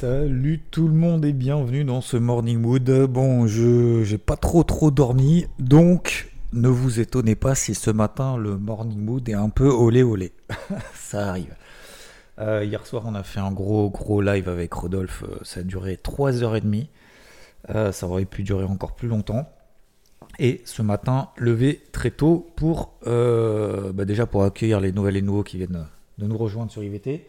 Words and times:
Salut 0.00 0.60
tout 0.70 0.86
le 0.86 0.94
monde 0.94 1.24
et 1.24 1.32
bienvenue 1.32 1.82
dans 1.82 2.00
ce 2.00 2.16
Morning 2.16 2.60
Mood. 2.60 2.88
Bon, 3.06 3.48
je 3.48 4.04
j'ai 4.04 4.16
pas 4.16 4.36
trop 4.36 4.62
trop 4.62 4.92
dormi, 4.92 5.46
donc 5.58 6.30
ne 6.52 6.68
vous 6.68 7.00
étonnez 7.00 7.34
pas 7.34 7.56
si 7.56 7.74
ce 7.74 7.90
matin 7.90 8.36
le 8.36 8.56
Morning 8.58 9.00
Mood 9.00 9.28
est 9.28 9.34
un 9.34 9.48
peu 9.48 9.66
olé 9.66 10.04
olé. 10.04 10.30
Ça 10.94 11.30
arrive. 11.30 11.52
Euh, 12.38 12.64
hier 12.64 12.86
soir, 12.86 13.02
on 13.06 13.16
a 13.16 13.24
fait 13.24 13.40
un 13.40 13.50
gros 13.50 13.90
gros 13.90 14.20
live 14.20 14.48
avec 14.48 14.72
Rodolphe. 14.72 15.24
Euh, 15.24 15.40
Ça 15.42 15.60
a 15.60 15.62
duré 15.64 15.96
3h30. 15.96 16.86
Euh, 17.70 17.90
ça 17.90 18.06
aurait 18.06 18.24
pu 18.24 18.44
durer 18.44 18.66
encore 18.66 18.94
plus 18.94 19.08
longtemps. 19.08 19.48
Et 20.38 20.62
ce 20.64 20.82
matin, 20.82 21.30
levé 21.36 21.82
très 21.90 22.12
tôt 22.12 22.46
pour 22.54 22.92
bah 23.04 24.04
déjà 24.04 24.26
pour 24.26 24.44
accueillir 24.44 24.78
les 24.78 24.92
nouvelles 24.92 25.16
et 25.16 25.22
nouveaux 25.22 25.42
qui 25.42 25.56
viennent 25.56 25.86
de 26.18 26.26
nous 26.28 26.38
rejoindre 26.38 26.70
sur 26.70 26.84
IVT. 26.84 27.26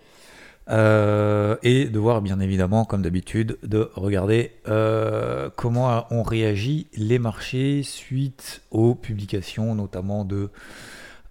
Euh, 0.70 1.56
et 1.64 1.86
de 1.86 2.00
voir 2.00 2.22
bien 2.22 2.40
évidemment, 2.40 2.86
comme 2.86 3.02
d'habitude, 3.02 3.58
de 3.64 3.90
regarder 3.96 4.52
euh, 4.68 5.50
comment 5.56 6.06
ont 6.12 6.21
réagi 6.21 6.88
les 6.96 7.18
marchés 7.18 7.82
suite 7.82 8.62
aux 8.70 8.93
publications, 8.93 9.74
notamment 9.74 10.26
de 10.26 10.50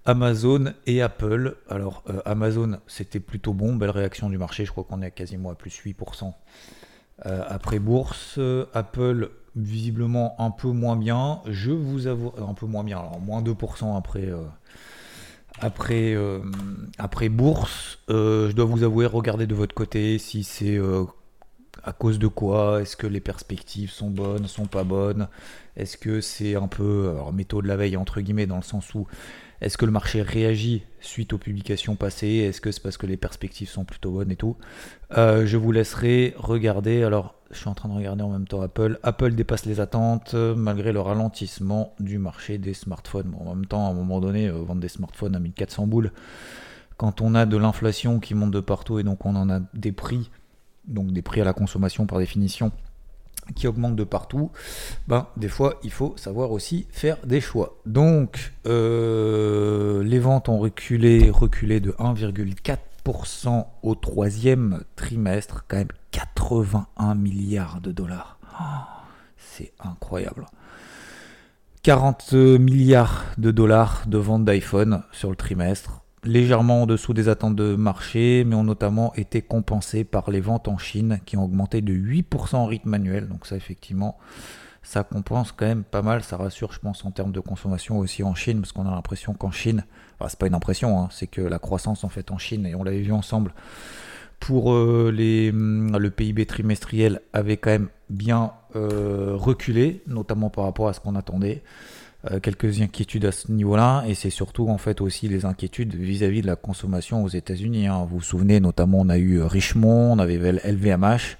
Amazon 0.06 0.72
et 0.86 1.02
Apple. 1.02 1.56
Alors 1.68 2.02
euh, 2.10 2.20
Amazon, 2.24 2.78
c'était 2.88 3.20
plutôt 3.20 3.52
bon, 3.52 3.76
belle 3.76 3.90
réaction 3.90 4.28
du 4.28 4.38
marché, 4.38 4.64
je 4.64 4.72
crois 4.72 4.84
qu'on 4.84 5.02
est 5.02 5.12
quasiment 5.12 5.50
à 5.50 5.54
plus 5.54 5.80
8% 5.84 6.32
euh, 7.26 7.44
après 7.46 7.78
bourse. 7.78 8.40
Apple, 8.74 9.30
visiblement 9.54 10.34
un 10.40 10.50
peu 10.50 10.68
moins 10.68 10.96
bien. 10.96 11.42
Je 11.46 11.70
vous 11.70 12.08
avoue, 12.08 12.32
un 12.38 12.54
peu 12.54 12.66
moins 12.66 12.82
bien, 12.82 12.98
alors 12.98 13.20
moins 13.20 13.40
2% 13.40 13.96
après. 13.96 14.32
Après, 15.60 16.14
euh, 16.14 16.40
après 16.98 17.28
bourse, 17.28 17.98
euh, 18.10 18.50
je 18.50 18.54
dois 18.54 18.64
vous 18.64 18.82
avouer, 18.84 19.06
regardez 19.06 19.46
de 19.46 19.54
votre 19.54 19.74
côté 19.74 20.18
si 20.18 20.44
c'est 20.44 20.76
euh, 20.76 21.04
à 21.82 21.92
cause 21.92 22.18
de 22.18 22.26
quoi, 22.26 22.82
est-ce 22.82 22.96
que 22.96 23.06
les 23.06 23.20
perspectives 23.20 23.90
sont 23.90 24.10
bonnes, 24.10 24.46
sont 24.46 24.66
pas 24.66 24.84
bonnes, 24.84 25.28
est-ce 25.76 25.96
que 25.96 26.20
c'est 26.20 26.54
un 26.54 26.68
peu 26.68 27.10
alors, 27.10 27.32
métaux 27.32 27.62
de 27.62 27.68
la 27.68 27.76
veille 27.76 27.96
entre 27.96 28.20
guillemets 28.20 28.46
dans 28.46 28.56
le 28.56 28.62
sens 28.62 28.94
où 28.94 29.06
est-ce 29.60 29.76
que 29.76 29.86
le 29.86 29.92
marché 29.92 30.22
réagit 30.22 30.84
suite 31.00 31.32
aux 31.32 31.38
publications 31.38 31.96
passées, 31.96 32.46
est-ce 32.48 32.60
que 32.60 32.70
c'est 32.70 32.82
parce 32.82 32.96
que 32.96 33.06
les 33.06 33.16
perspectives 33.16 33.68
sont 33.68 33.84
plutôt 33.84 34.12
bonnes 34.12 34.30
et 34.30 34.36
tout? 34.36 34.56
Je 35.10 35.56
vous 35.56 35.72
laisserai 35.72 36.34
regarder, 36.36 37.02
alors 37.02 37.37
je 37.50 37.58
suis 37.58 37.68
en 37.68 37.74
train 37.74 37.88
de 37.88 37.94
regarder 37.94 38.22
en 38.22 38.30
même 38.30 38.46
temps 38.46 38.60
Apple, 38.60 38.98
Apple 39.02 39.32
dépasse 39.32 39.64
les 39.64 39.80
attentes 39.80 40.34
euh, 40.34 40.54
malgré 40.54 40.92
le 40.92 41.00
ralentissement 41.00 41.94
du 41.98 42.18
marché 42.18 42.58
des 42.58 42.74
smartphones. 42.74 43.28
Bon, 43.28 43.48
en 43.48 43.54
même 43.54 43.66
temps, 43.66 43.86
à 43.86 43.90
un 43.90 43.94
moment 43.94 44.20
donné, 44.20 44.48
euh, 44.48 44.62
vendre 44.62 44.80
des 44.80 44.88
smartphones 44.88 45.34
à 45.34 45.40
1400 45.40 45.86
boules, 45.86 46.12
quand 46.96 47.20
on 47.20 47.34
a 47.34 47.46
de 47.46 47.56
l'inflation 47.56 48.20
qui 48.20 48.34
monte 48.34 48.50
de 48.50 48.60
partout 48.60 48.98
et 48.98 49.02
donc 49.02 49.24
on 49.24 49.34
en 49.36 49.48
a 49.48 49.60
des 49.72 49.92
prix, 49.92 50.30
donc 50.86 51.12
des 51.12 51.22
prix 51.22 51.40
à 51.40 51.44
la 51.44 51.52
consommation 51.52 52.06
par 52.06 52.18
définition, 52.18 52.72
qui 53.54 53.66
augmentent 53.66 53.96
de 53.96 54.04
partout, 54.04 54.50
ben, 55.06 55.26
des 55.38 55.48
fois 55.48 55.78
il 55.82 55.90
faut 55.90 56.14
savoir 56.16 56.50
aussi 56.50 56.86
faire 56.90 57.16
des 57.24 57.40
choix. 57.40 57.78
Donc 57.86 58.52
euh, 58.66 60.02
les 60.02 60.18
ventes 60.18 60.48
ont 60.48 60.58
reculé, 60.58 61.30
reculé 61.30 61.80
de 61.80 61.92
1,4% 61.92 62.78
au 63.82 63.94
troisième 63.94 64.82
trimestre, 64.96 65.64
quand 65.68 65.78
même 65.78 65.88
81 66.10 67.14
milliards 67.14 67.80
de 67.80 67.92
dollars. 67.92 68.38
Oh, 68.60 68.64
c'est 69.36 69.72
incroyable. 69.80 70.46
40 71.82 72.32
milliards 72.32 73.24
de 73.38 73.50
dollars 73.50 74.02
de 74.06 74.18
ventes 74.18 74.44
d'iPhone 74.44 75.02
sur 75.12 75.30
le 75.30 75.36
trimestre, 75.36 76.02
légèrement 76.24 76.82
en 76.82 76.86
dessous 76.86 77.14
des 77.14 77.28
attentes 77.28 77.56
de 77.56 77.76
marché, 77.76 78.44
mais 78.46 78.54
ont 78.54 78.64
notamment 78.64 79.14
été 79.14 79.42
compensés 79.42 80.04
par 80.04 80.30
les 80.30 80.40
ventes 80.40 80.68
en 80.68 80.76
Chine 80.76 81.20
qui 81.24 81.36
ont 81.36 81.44
augmenté 81.44 81.80
de 81.80 81.92
8% 81.92 82.56
en 82.56 82.66
rythme 82.66 82.94
annuel. 82.94 83.28
Donc 83.28 83.46
ça 83.46 83.56
effectivement, 83.56 84.18
ça 84.82 85.04
compense 85.04 85.52
quand 85.52 85.66
même 85.66 85.84
pas 85.84 86.02
mal, 86.02 86.22
ça 86.22 86.36
rassure 86.36 86.72
je 86.72 86.78
pense 86.78 87.04
en 87.04 87.10
termes 87.10 87.32
de 87.32 87.40
consommation 87.40 87.98
aussi 87.98 88.22
en 88.22 88.34
Chine, 88.34 88.60
parce 88.60 88.72
qu'on 88.72 88.86
a 88.86 88.90
l'impression 88.90 89.34
qu'en 89.34 89.50
Chine, 89.50 89.84
enfin 90.18 90.28
c'est 90.28 90.38
pas 90.38 90.46
une 90.46 90.54
impression, 90.54 91.00
hein, 91.00 91.08
c'est 91.10 91.26
que 91.26 91.40
la 91.40 91.58
croissance 91.58 92.04
en 92.04 92.08
fait 92.08 92.30
en 92.30 92.38
Chine, 92.38 92.66
et 92.66 92.74
on 92.74 92.84
l'avait 92.84 93.02
vu 93.02 93.12
ensemble, 93.12 93.52
pour 94.40 94.72
euh, 94.72 95.12
les, 95.14 95.50
hum, 95.50 95.96
le 95.98 96.10
PIB 96.10 96.46
trimestriel 96.46 97.20
avait 97.32 97.56
quand 97.56 97.70
même 97.70 97.88
bien 98.08 98.52
euh, 98.76 99.32
reculé, 99.34 100.02
notamment 100.06 100.50
par 100.50 100.64
rapport 100.64 100.88
à 100.88 100.92
ce 100.92 101.00
qu'on 101.00 101.16
attendait. 101.16 101.62
Euh, 102.32 102.40
quelques 102.40 102.80
inquiétudes 102.80 103.26
à 103.26 103.32
ce 103.32 103.52
niveau-là, 103.52 104.02
et 104.08 104.14
c'est 104.14 104.30
surtout 104.30 104.68
en 104.68 104.78
fait 104.78 105.00
aussi 105.00 105.28
les 105.28 105.44
inquiétudes 105.44 105.94
vis-à-vis 105.94 106.42
de 106.42 106.48
la 106.48 106.56
consommation 106.56 107.22
aux 107.22 107.28
États-Unis. 107.28 107.86
hein. 107.86 108.06
Vous 108.10 108.16
vous 108.16 108.22
souvenez, 108.22 108.58
notamment, 108.58 108.98
on 109.02 109.08
a 109.08 109.18
eu 109.18 109.40
Richemont, 109.40 110.12
on 110.14 110.18
avait 110.18 110.36
LVMH, 110.36 111.36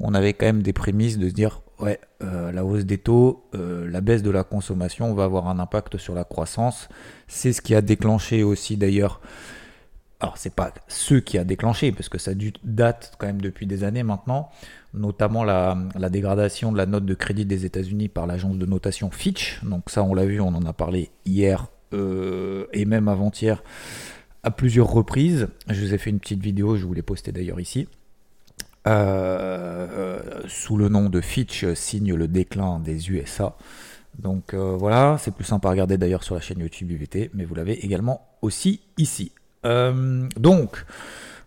on 0.00 0.12
avait 0.12 0.34
quand 0.34 0.44
même 0.44 0.62
des 0.62 0.74
prémices 0.74 1.16
de 1.16 1.30
se 1.30 1.34
dire 1.34 1.62
ouais, 1.80 2.00
euh, 2.22 2.52
la 2.52 2.64
hausse 2.64 2.84
des 2.84 2.98
taux, 2.98 3.44
euh, 3.54 3.88
la 3.90 4.00
baisse 4.00 4.22
de 4.22 4.30
la 4.30 4.44
consommation 4.44 5.14
va 5.14 5.24
avoir 5.24 5.48
un 5.48 5.58
impact 5.58 5.98
sur 5.98 6.14
la 6.14 6.24
croissance. 6.24 6.88
C'est 7.26 7.52
ce 7.52 7.62
qui 7.62 7.74
a 7.74 7.80
déclenché 7.80 8.42
aussi 8.42 8.76
d'ailleurs. 8.76 9.20
Alors 10.20 10.36
c'est 10.36 10.54
pas 10.54 10.72
ce 10.88 11.14
qui 11.14 11.38
a 11.38 11.44
déclenché 11.44 11.92
parce 11.92 12.08
que 12.08 12.18
ça 12.18 12.32
date 12.64 13.14
quand 13.18 13.28
même 13.28 13.40
depuis 13.40 13.66
des 13.66 13.84
années 13.84 14.02
maintenant, 14.02 14.48
notamment 14.92 15.44
la, 15.44 15.78
la 15.96 16.10
dégradation 16.10 16.72
de 16.72 16.76
la 16.76 16.86
note 16.86 17.04
de 17.04 17.14
crédit 17.14 17.44
des 17.44 17.64
États-Unis 17.64 18.08
par 18.08 18.26
l'agence 18.26 18.58
de 18.58 18.66
notation 18.66 19.12
Fitch. 19.12 19.62
Donc 19.62 19.90
ça 19.90 20.02
on 20.02 20.14
l'a 20.14 20.26
vu, 20.26 20.40
on 20.40 20.48
en 20.48 20.64
a 20.64 20.72
parlé 20.72 21.10
hier 21.24 21.68
euh, 21.92 22.66
et 22.72 22.84
même 22.84 23.06
avant-hier 23.06 23.62
à 24.42 24.50
plusieurs 24.50 24.90
reprises. 24.90 25.48
Je 25.68 25.80
vous 25.80 25.94
ai 25.94 25.98
fait 25.98 26.10
une 26.10 26.18
petite 26.18 26.42
vidéo, 26.42 26.76
je 26.76 26.84
vous 26.84 26.94
l'ai 26.94 27.02
postée 27.02 27.30
d'ailleurs 27.30 27.60
ici. 27.60 27.86
Euh, 28.88 30.20
sous 30.48 30.78
le 30.78 30.88
nom 30.88 31.10
de 31.10 31.20
Fitch 31.20 31.64
euh, 31.64 31.74
signe 31.74 32.14
le 32.14 32.26
déclin 32.26 32.78
des 32.80 33.10
USA. 33.10 33.54
Donc 34.18 34.52
euh, 34.52 34.76
voilà, 34.76 35.16
c'est 35.18 35.30
plus 35.30 35.44
sympa 35.44 35.68
à 35.68 35.70
regarder 35.70 35.96
d'ailleurs 35.96 36.24
sur 36.24 36.34
la 36.34 36.40
chaîne 36.40 36.58
YouTube 36.58 36.90
UVT, 36.90 37.30
mais 37.34 37.44
vous 37.44 37.54
l'avez 37.54 37.84
également 37.84 38.26
aussi 38.42 38.80
ici. 38.96 39.32
Euh, 39.64 40.26
donc 40.36 40.84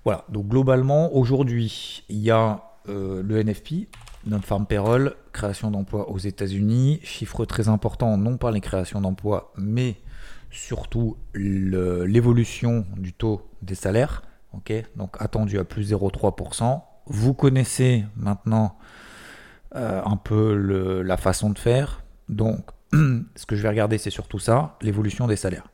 voilà, 0.05 0.25
donc 0.29 0.47
globalement 0.47 1.13
aujourd'hui 1.15 2.03
il 2.09 2.19
y 2.19 2.31
a 2.31 2.63
euh, 2.87 3.21
le 3.23 3.43
NFP, 3.43 3.87
Non-Farm 4.25 4.65
Payroll, 4.65 5.15
création 5.33 5.69
d'emplois 5.69 6.09
aux 6.09 6.17
États-Unis, 6.17 6.99
chiffre 7.03 7.45
très 7.45 7.67
important, 7.67 8.17
non 8.17 8.37
pas 8.37 8.51
les 8.51 8.61
créations 8.61 9.01
d'emplois, 9.01 9.51
mais 9.57 9.97
surtout 10.49 11.17
l'évolution 11.33 12.85
du 12.97 13.13
taux 13.13 13.41
des 13.61 13.75
salaires. 13.75 14.23
donc 14.95 15.15
attendu 15.19 15.59
à 15.59 15.65
plus 15.65 15.91
0,3%. 15.91 16.81
Vous 17.07 17.33
connaissez 17.33 18.05
maintenant 18.15 18.77
euh, 19.75 20.01
un 20.03 20.17
peu 20.17 20.53
la 21.03 21.17
façon 21.17 21.49
de 21.49 21.57
faire. 21.57 22.03
Donc, 22.29 22.65
ce 22.93 23.45
que 23.45 23.55
je 23.55 23.61
vais 23.61 23.69
regarder, 23.69 23.97
c'est 23.97 24.09
surtout 24.09 24.39
ça, 24.39 24.77
l'évolution 24.81 25.27
des 25.27 25.35
salaires. 25.35 25.67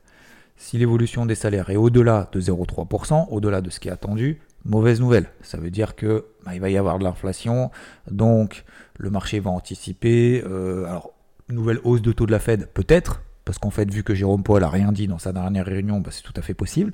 Si 0.56 0.78
l'évolution 0.78 1.26
des 1.26 1.34
salaires 1.34 1.70
est 1.70 1.76
au-delà 1.76 2.28
de 2.32 2.40
0,3%, 2.40 3.28
au-delà 3.30 3.60
de 3.60 3.70
ce 3.70 3.78
qui 3.80 3.88
est 3.88 3.92
attendu, 3.92 4.40
mauvaise 4.64 5.00
nouvelle. 5.00 5.26
Ça 5.40 5.58
veut 5.58 5.70
dire 5.70 5.94
que 5.94 6.26
bah, 6.44 6.54
il 6.54 6.60
va 6.60 6.70
y 6.70 6.76
avoir 6.76 6.98
de 6.98 7.04
l'inflation, 7.04 7.70
donc 8.10 8.64
le 8.96 9.10
marché 9.10 9.40
va 9.40 9.50
anticiper. 9.50 10.42
euh, 10.46 10.84
alors, 10.86 11.12
nouvelle 11.48 11.80
hausse 11.84 12.02
de 12.02 12.12
taux 12.12 12.26
de 12.26 12.32
la 12.32 12.38
Fed, 12.40 12.68
peut-être, 12.74 13.22
parce 13.44 13.58
qu'en 13.58 13.70
fait, 13.70 13.90
vu 13.90 14.02
que 14.02 14.14
Jérôme 14.14 14.42
Powell 14.42 14.64
a 14.64 14.68
rien 14.68 14.92
dit 14.92 15.06
dans 15.06 15.18
sa 15.18 15.32
dernière 15.32 15.64
réunion, 15.64 16.00
bah, 16.00 16.10
c'est 16.12 16.22
tout 16.22 16.34
à 16.36 16.42
fait 16.42 16.54
possible. 16.54 16.92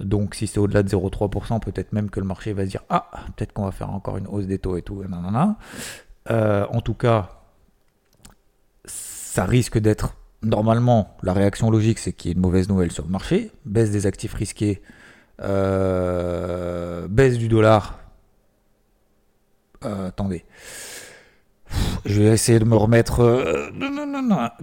Donc, 0.00 0.34
si 0.34 0.46
c'est 0.46 0.58
au-delà 0.58 0.82
de 0.82 0.88
0,3%, 0.88 1.60
peut-être 1.60 1.92
même 1.92 2.10
que 2.10 2.20
le 2.20 2.26
marché 2.26 2.52
va 2.52 2.64
se 2.64 2.70
dire 2.70 2.82
Ah, 2.88 3.10
peut-être 3.36 3.52
qu'on 3.52 3.64
va 3.64 3.70
faire 3.70 3.90
encore 3.90 4.16
une 4.16 4.26
hausse 4.26 4.46
des 4.46 4.58
taux 4.58 4.76
et 4.76 4.82
tout. 4.82 5.02
Euh, 6.30 6.66
en 6.68 6.80
tout 6.80 6.94
cas, 6.94 7.40
ça 8.84 9.44
risque 9.44 9.78
d'être 9.78 10.14
normalement 10.42 11.16
la 11.22 11.32
réaction 11.32 11.70
logique, 11.70 11.98
c'est 11.98 12.12
qu'il 12.12 12.30
y 12.30 12.32
ait 12.32 12.34
une 12.34 12.40
mauvaise 12.40 12.68
nouvelle 12.68 12.92
sur 12.92 13.04
le 13.04 13.10
marché, 13.10 13.50
baisse 13.64 13.90
des 13.90 14.06
actifs 14.06 14.34
risqués, 14.34 14.82
euh, 15.40 17.06
baisse 17.08 17.36
du 17.36 17.48
dollar. 17.48 18.00
Euh, 19.84 20.08
attendez, 20.08 20.44
je 22.04 22.22
vais 22.22 22.28
essayer 22.28 22.58
de 22.58 22.64
me 22.64 22.76
remettre, 22.76 23.18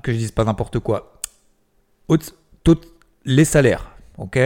que 0.03 0.11
je 0.11 0.17
dise 0.17 0.31
pas 0.31 0.43
n'importe 0.43 0.79
quoi. 0.79 1.21
Les 3.25 3.45
salaires, 3.45 3.91
ok, 4.17 4.39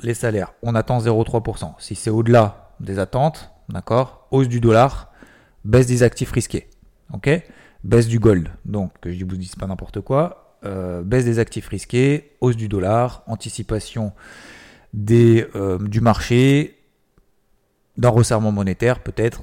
les 0.00 0.14
salaires, 0.14 0.52
on 0.62 0.74
attend 0.74 0.98
0,3%. 0.98 1.74
Si 1.78 1.94
c'est 1.94 2.10
au-delà 2.10 2.74
des 2.80 2.98
attentes, 2.98 3.50
d'accord, 3.68 4.26
hausse 4.30 4.48
du 4.48 4.60
dollar, 4.60 5.12
baisse 5.64 5.86
des 5.86 6.02
actifs 6.02 6.32
risqués, 6.32 6.68
ok 7.12 7.42
baisse 7.84 8.08
du 8.08 8.18
gold, 8.18 8.48
donc 8.64 8.92
que 9.00 9.12
je 9.12 9.24
vous 9.24 9.36
dise 9.36 9.54
pas 9.54 9.66
n'importe 9.66 10.00
quoi, 10.00 10.56
euh, 10.64 11.02
baisse 11.02 11.26
des 11.26 11.38
actifs 11.38 11.68
risqués, 11.68 12.32
hausse 12.40 12.56
du 12.56 12.68
dollar, 12.68 13.22
anticipation 13.26 14.12
euh, 15.10 15.78
du 15.78 16.00
marché, 16.00 16.78
d'un 17.98 18.08
resserrement 18.08 18.52
monétaire 18.52 19.00
peut-être, 19.00 19.42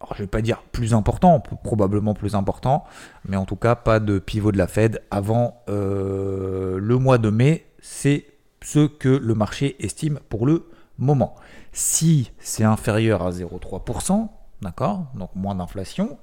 alors 0.00 0.14
je 0.16 0.24
vais 0.24 0.28
pas 0.28 0.42
dire 0.42 0.62
plus 0.72 0.92
important, 0.94 1.40
probablement 1.40 2.12
plus 2.12 2.34
important, 2.34 2.84
mais 3.26 3.36
en 3.36 3.44
tout 3.46 3.56
cas 3.56 3.76
pas 3.76 4.00
de 4.00 4.18
pivot 4.18 4.52
de 4.52 4.58
la 4.58 4.66
Fed 4.66 5.00
avant 5.10 5.62
euh, 5.68 6.78
le 6.78 6.98
mois 6.98 7.18
de 7.18 7.30
mai, 7.30 7.66
c'est 7.80 8.26
ce 8.64 8.86
que 8.86 9.08
le 9.08 9.34
marché 9.34 9.76
estime 9.78 10.18
pour 10.28 10.46
le 10.46 10.66
moment. 10.98 11.36
Si 11.72 12.32
c'est 12.38 12.64
inférieur 12.64 13.22
à 13.22 13.30
0,3%, 13.30 14.28
d'accord 14.62 15.06
Donc 15.14 15.30
moins 15.34 15.54
d'inflation, 15.54 16.18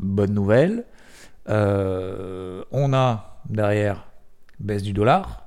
bonne 0.00 0.32
nouvelle. 0.32 0.86
Euh, 1.48 2.64
on 2.72 2.94
a 2.94 3.38
derrière 3.48 4.06
baisse 4.58 4.82
du 4.82 4.94
dollar, 4.94 5.46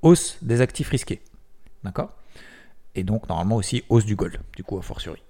hausse 0.00 0.38
des 0.40 0.62
actifs 0.62 0.88
risqués, 0.88 1.20
d'accord 1.84 2.10
Et 2.94 3.04
donc 3.04 3.28
normalement 3.28 3.56
aussi 3.56 3.84
hausse 3.90 4.06
du 4.06 4.16
gold, 4.16 4.38
du 4.56 4.64
coup 4.64 4.78
a 4.78 4.82
fortiori. 4.82 5.22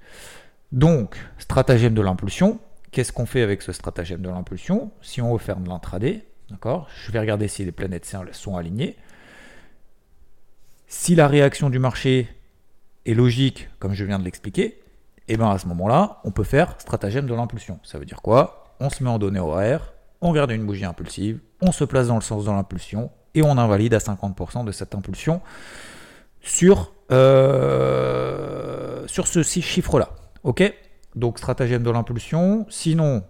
Donc, 0.70 1.16
stratagème 1.38 1.94
de 1.94 2.02
l'impulsion, 2.02 2.60
qu'est-ce 2.92 3.12
qu'on 3.12 3.26
fait 3.26 3.42
avec 3.42 3.62
ce 3.62 3.72
stratagème 3.72 4.20
de 4.20 4.28
l'impulsion? 4.28 4.92
Si 5.02 5.20
on 5.20 5.32
veut 5.32 5.38
faire 5.38 5.58
de 5.58 5.68
l'intraday, 5.68 6.24
d'accord 6.50 6.88
Je 7.04 7.10
vais 7.10 7.18
regarder 7.18 7.48
si 7.48 7.64
les 7.64 7.72
planètes 7.72 8.06
sont 8.32 8.56
alignées. 8.56 8.96
Si 10.86 11.14
la 11.14 11.26
réaction 11.26 11.70
du 11.70 11.78
marché 11.78 12.28
est 13.06 13.14
logique, 13.14 13.68
comme 13.78 13.94
je 13.94 14.04
viens 14.04 14.18
de 14.18 14.24
l'expliquer, 14.24 14.64
et 15.28 15.34
eh 15.34 15.36
bien 15.36 15.50
à 15.50 15.58
ce 15.58 15.66
moment-là, 15.66 16.20
on 16.22 16.30
peut 16.30 16.44
faire 16.44 16.76
stratagème 16.78 17.26
de 17.26 17.34
l'impulsion. 17.34 17.80
Ça 17.82 17.98
veut 17.98 18.04
dire 18.04 18.22
quoi? 18.22 18.76
On 18.78 18.90
se 18.90 19.02
met 19.02 19.10
en 19.10 19.18
données 19.18 19.40
horaires, 19.40 19.92
on 20.20 20.30
regarde 20.30 20.52
une 20.52 20.64
bougie 20.64 20.84
impulsive, 20.84 21.40
on 21.60 21.72
se 21.72 21.82
place 21.82 22.06
dans 22.06 22.14
le 22.14 22.20
sens 22.20 22.44
de 22.44 22.50
l'impulsion 22.50 23.10
et 23.34 23.42
on 23.42 23.58
invalide 23.58 23.94
à 23.94 23.98
50% 23.98 24.64
de 24.64 24.70
cette 24.70 24.94
impulsion 24.94 25.40
sur, 26.40 26.92
euh, 27.10 29.06
ce 29.08 29.42
chiffre-là. 29.42 30.10
Ok? 30.44 30.62
Donc 31.16 31.38
stratagème 31.38 31.82
de 31.82 31.90
l'impulsion. 31.90 32.66
Sinon, 32.68 33.24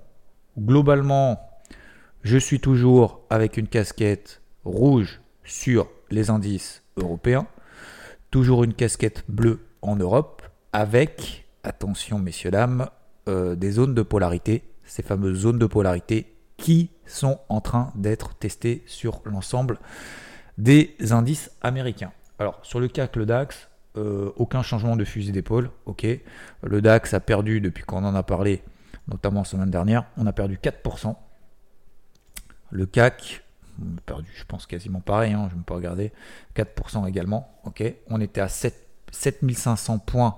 globalement, 0.59 1.41
je 2.23 2.37
suis 2.37 2.61
toujours 2.61 3.21
avec 3.31 3.57
une 3.57 3.69
casquette 3.69 4.43
rouge 4.65 5.23
sur 5.45 5.89
les 6.11 6.31
indices 6.31 6.83
européens, 6.97 7.47
toujours 8.31 8.65
une 8.65 8.75
casquette 8.75 9.25
bleue 9.29 9.61
en 9.83 9.97
Europe, 9.97 10.43
avec, 10.73 11.47
attention 11.63 12.19
messieurs, 12.19 12.51
dames, 12.51 12.89
euh, 13.29 13.57
des 13.57 13.73
zones 13.73 13.95
de 13.95 14.03
polarité, 14.03 14.63
ces 14.85 15.03
fameuses 15.03 15.39
zones 15.41 15.59
de 15.59 15.67
polarité 15.67 16.33
qui 16.57 16.91
sont 17.07 17.41
en 17.49 17.61
train 17.61 17.93
d'être 17.95 18.35
testées 18.35 18.83
sur 18.87 19.21
l'ensemble 19.25 19.79
des 20.59 20.97
indices 21.11 21.51
américains. 21.61 22.13
Alors 22.39 22.59
sur 22.63 22.81
le 22.81 22.89
CAC, 22.89 23.17
le 23.17 23.27
DAX, 23.27 23.69
euh, 23.97 24.31
aucun 24.37 24.63
changement 24.63 24.97
de 24.97 25.05
fusil 25.05 25.33
d'épaule, 25.33 25.71
ok. 25.87 26.07
Le 26.63 26.83
DAX 26.83 27.15
a 27.15 27.21
perdu 27.21 27.61
depuis 27.61 27.85
qu'on 27.85 28.05
en 28.05 28.15
a 28.15 28.23
parlé, 28.23 28.63
notamment 29.09 29.41
la 29.41 29.45
semaine 29.45 29.71
dernière, 29.71 30.05
on 30.17 30.27
a 30.27 30.33
perdu 30.33 30.59
4%. 30.63 31.17
Le 32.71 32.87
CAC, 32.87 33.43
perdu, 34.05 34.31
je 34.35 34.45
pense, 34.45 34.67
quasiment 34.67 35.01
pareil, 35.01 35.33
hein, 35.33 35.47
je 35.51 35.55
ne 35.55 35.61
vais 35.61 35.65
pas 35.65 35.75
regarder. 35.75 36.13
4% 36.55 37.09
également. 37.09 37.61
On 38.09 38.21
était 38.21 38.41
à 38.41 38.49
7, 38.49 38.75
7500 39.11 39.99
points 39.99 40.37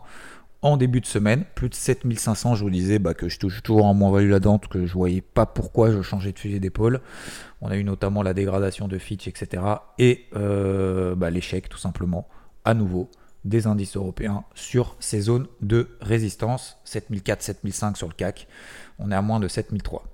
en 0.63 0.77
début 0.77 1.01
de 1.01 1.07
semaine, 1.07 1.45
plus 1.55 1.69
de 1.69 1.75
7500. 1.75 2.55
Je 2.55 2.65
vous 2.65 2.71
disais 2.71 2.99
bah, 2.99 3.15
que 3.15 3.29
je 3.29 3.39
touche 3.39 3.63
toujours 3.63 3.87
en 3.87 3.95
moins-value 3.95 4.31
la 4.31 4.41
dente, 4.41 4.69
que 4.69 4.87
je 4.87 4.93
voyais 4.93 5.21
pas 5.21 5.47
pourquoi 5.47 5.91
je 5.91 6.03
changeais 6.03 6.33
de 6.33 6.39
fusil 6.39 6.61
d'épaule. 6.61 7.01
On 7.61 7.69
a 7.69 7.77
eu 7.77 7.85
notamment 7.85 8.23
la 8.23 8.35
dégradation 8.35 8.89
de 8.89 8.99
Fitch, 8.99 9.29
etc. 9.29 9.63
Et 9.99 10.27
euh, 10.37 11.15
bah, 11.15 11.31
l'échec, 11.31 11.69
tout 11.69 11.79
simplement, 11.79 12.29
à 12.65 12.75
nouveau, 12.75 13.11
des 13.45 13.67
indices 13.67 13.97
européens 13.97 14.45
sur 14.55 14.97
ces 14.99 15.21
zones 15.21 15.47
de 15.61 15.89
résistance. 16.01 16.79
7004, 16.85 17.43
7005 17.43 17.97
sur 17.97 18.09
le 18.09 18.15
CAC. 18.15 18.49
On 18.99 19.13
est 19.13 19.15
à 19.15 19.23
moins 19.23 19.41
de 19.41 19.49
7003. 19.49 20.05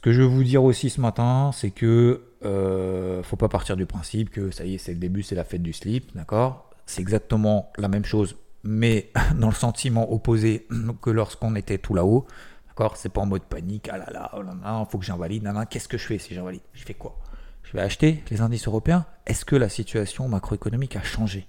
Ce 0.00 0.02
que 0.02 0.12
je 0.12 0.22
veux 0.22 0.28
vous 0.28 0.44
dire 0.44 0.64
aussi 0.64 0.88
ce 0.88 0.98
matin, 0.98 1.50
c'est 1.52 1.70
que 1.70 2.22
euh, 2.42 3.22
faut 3.22 3.36
pas 3.36 3.50
partir 3.50 3.76
du 3.76 3.84
principe 3.84 4.30
que 4.30 4.50
ça 4.50 4.64
y 4.64 4.76
est, 4.76 4.78
c'est 4.78 4.94
le 4.94 4.98
début, 4.98 5.22
c'est 5.22 5.34
la 5.34 5.44
fête 5.44 5.62
du 5.62 5.74
slip, 5.74 6.16
d'accord? 6.16 6.70
C'est 6.86 7.02
exactement 7.02 7.70
la 7.76 7.88
même 7.88 8.06
chose, 8.06 8.36
mais 8.64 9.10
dans 9.36 9.50
le 9.50 9.54
sentiment 9.54 10.10
opposé 10.10 10.66
que 11.02 11.10
lorsqu'on 11.10 11.54
était 11.54 11.76
tout 11.76 11.92
là-haut, 11.92 12.26
d'accord? 12.68 12.96
C'est 12.96 13.10
pas 13.10 13.20
en 13.20 13.26
mode 13.26 13.42
panique, 13.42 13.90
ah 13.92 13.98
là 13.98 14.06
là, 14.10 14.30
oh 14.32 14.40
là 14.40 14.54
là, 14.62 14.86
faut 14.90 14.96
que 14.96 15.04
j'invalide, 15.04 15.46
qu'est-ce 15.68 15.86
que 15.86 15.98
je 15.98 16.06
fais 16.06 16.16
si 16.16 16.34
j'invalide? 16.34 16.62
Je 16.72 16.82
fais 16.82 16.94
quoi? 16.94 17.18
Je 17.62 17.72
vais 17.74 17.82
acheter 17.82 18.24
les 18.30 18.40
indices 18.40 18.68
européens? 18.68 19.04
Est-ce 19.26 19.44
que 19.44 19.54
la 19.54 19.68
situation 19.68 20.30
macroéconomique 20.30 20.96
a 20.96 21.02
changé? 21.02 21.46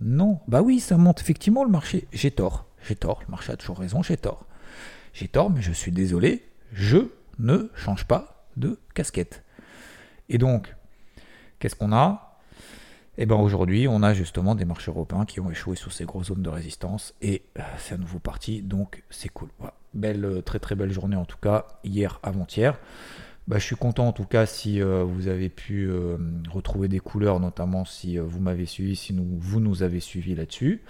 Non, 0.00 0.38
bah 0.46 0.62
oui, 0.62 0.78
ça 0.78 0.96
monte 0.96 1.22
effectivement 1.22 1.64
le 1.64 1.70
marché. 1.70 2.06
J'ai 2.12 2.30
tort, 2.30 2.66
j'ai 2.86 2.94
tort, 2.94 3.18
le 3.26 3.32
marché 3.32 3.50
a 3.50 3.56
toujours 3.56 3.80
raison, 3.80 4.00
j'ai 4.00 4.16
tort. 4.16 4.46
J'ai 5.12 5.26
tort, 5.26 5.50
mais 5.50 5.60
je 5.60 5.72
suis 5.72 5.90
désolé, 5.90 6.44
je 6.72 7.08
ne 7.40 7.70
change 7.74 8.04
pas 8.06 8.46
de 8.56 8.78
casquette. 8.94 9.42
Et 10.28 10.38
donc, 10.38 10.74
qu'est-ce 11.58 11.74
qu'on 11.74 11.92
a? 11.92 12.38
Eh 13.18 13.26
bien 13.26 13.36
aujourd'hui, 13.36 13.88
on 13.88 14.02
a 14.02 14.14
justement 14.14 14.54
des 14.54 14.64
marchés 14.64 14.90
européens 14.90 15.24
qui 15.24 15.40
ont 15.40 15.50
échoué 15.50 15.76
sur 15.76 15.92
ces 15.92 16.04
grosses 16.04 16.28
zones 16.28 16.42
de 16.42 16.48
résistance 16.48 17.14
et 17.20 17.42
euh, 17.58 17.62
c'est 17.78 17.94
à 17.94 17.98
nouveau 17.98 18.18
parti, 18.18 18.62
donc 18.62 19.02
c'est 19.10 19.28
cool. 19.28 19.48
Belle, 19.92 20.24
euh, 20.24 20.40
très 20.40 20.58
très 20.58 20.74
belle 20.74 20.92
journée 20.92 21.16
en 21.16 21.24
tout 21.24 21.36
cas, 21.36 21.66
hier, 21.84 22.20
avant-hier. 22.22 22.78
Bah, 23.50 23.58
je 23.58 23.64
suis 23.64 23.74
content 23.74 24.06
en 24.06 24.12
tout 24.12 24.26
cas 24.26 24.46
si 24.46 24.80
euh, 24.80 25.02
vous 25.02 25.26
avez 25.26 25.48
pu 25.48 25.90
euh, 25.90 26.16
retrouver 26.52 26.86
des 26.86 27.00
couleurs, 27.00 27.40
notamment 27.40 27.84
si 27.84 28.16
euh, 28.16 28.22
vous 28.22 28.38
m'avez 28.38 28.64
suivi, 28.64 28.94
si 28.94 29.12
vous 29.12 29.58
nous 29.58 29.82
avez 29.82 29.98
suivi 29.98 30.36
là-dessus. 30.36 30.84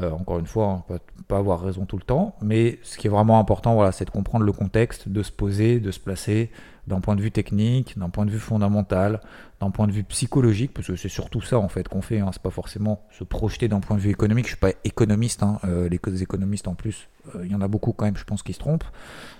encore 0.00 0.38
une 0.38 0.46
fois, 0.46 0.84
hein, 0.88 0.98
pas, 1.26 1.38
avoir 1.38 1.60
raison 1.60 1.86
tout 1.86 1.96
le 1.96 2.04
temps, 2.04 2.36
mais 2.40 2.78
ce 2.84 2.98
qui 2.98 3.08
est 3.08 3.10
vraiment 3.10 3.40
important, 3.40 3.74
voilà, 3.74 3.90
c'est 3.90 4.04
de 4.04 4.10
comprendre 4.10 4.44
le 4.44 4.52
contexte, 4.52 5.08
de 5.08 5.24
se 5.24 5.32
poser, 5.32 5.80
de 5.80 5.90
se 5.90 5.98
placer 5.98 6.52
d'un 6.86 7.00
point 7.00 7.16
de 7.16 7.22
vue 7.22 7.30
technique, 7.30 7.98
d'un 7.98 8.10
point 8.10 8.26
de 8.26 8.30
vue 8.30 8.38
fondamental, 8.38 9.20
d'un 9.60 9.70
point 9.70 9.86
de 9.86 9.92
vue 9.92 10.04
psychologique, 10.04 10.72
parce 10.74 10.86
que 10.86 10.96
c'est 10.96 11.08
surtout 11.08 11.40
ça 11.40 11.58
en 11.58 11.68
fait 11.68 11.88
qu'on 11.88 12.02
fait, 12.02 12.20
hein, 12.20 12.30
c'est 12.32 12.42
pas 12.42 12.50
forcément 12.50 13.02
se 13.10 13.24
projeter 13.24 13.68
d'un 13.68 13.80
point 13.80 13.96
de 13.96 14.02
vue 14.02 14.10
économique, 14.10 14.44
je 14.44 14.50
suis 14.50 14.60
pas 14.60 14.72
économiste, 14.84 15.42
hein, 15.42 15.58
les 15.64 16.22
économistes 16.22 16.68
en 16.68 16.74
plus, 16.74 17.08
il 17.42 17.50
y 17.50 17.54
en 17.54 17.60
a 17.60 17.68
beaucoup 17.68 17.92
quand 17.92 18.04
même, 18.04 18.16
je 18.16 18.24
pense, 18.24 18.42
qui 18.42 18.52
se 18.52 18.58
trompent, 18.58 18.84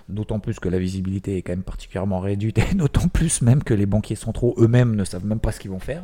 d'autant 0.09 0.39
plus 0.39 0.59
que 0.59 0.69
la 0.69 0.79
visibilité 0.79 1.37
est 1.37 1.41
quand 1.43 1.53
même 1.53 1.63
particulièrement 1.63 2.19
réduite, 2.19 2.57
et 2.57 2.73
d'autant 2.73 3.07
plus 3.07 3.41
même 3.41 3.63
que 3.63 3.73
les 3.73 3.85
banquiers 3.85 4.15
centraux 4.15 4.55
eux-mêmes 4.57 4.95
ne 4.95 5.03
savent 5.03 5.25
même 5.25 5.39
pas 5.39 5.51
ce 5.51 5.59
qu'ils 5.59 5.71
vont 5.71 5.79
faire. 5.79 6.03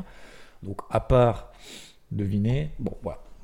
Donc 0.61 0.81
à 0.91 0.99
part 0.99 1.51
deviner, 2.11 2.71
bon 2.77 2.95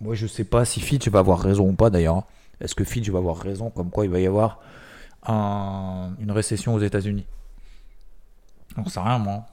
moi 0.02 0.14
je 0.14 0.28
sais 0.28 0.44
pas 0.44 0.66
si 0.66 0.80
Fitch 0.82 1.08
va 1.08 1.20
avoir 1.20 1.40
raison 1.40 1.68
ou 1.68 1.74
pas 1.74 1.90
d'ailleurs. 1.90 2.28
Est-ce 2.62 2.76
que 2.76 2.84
Fitch 2.84 3.10
va 3.10 3.18
avoir 3.18 3.38
raison 3.38 3.72
comme 3.72 3.90
quoi 3.90 4.06
il 4.06 4.12
va 4.12 4.20
y 4.20 4.28
avoir 4.28 4.60
une 5.28 6.32
récession 6.32 6.76
aux 6.76 6.80
États-Unis? 6.80 7.26
On 8.78 8.86
sait 8.88 9.00
rien 9.00 9.18
moi. 9.18 9.46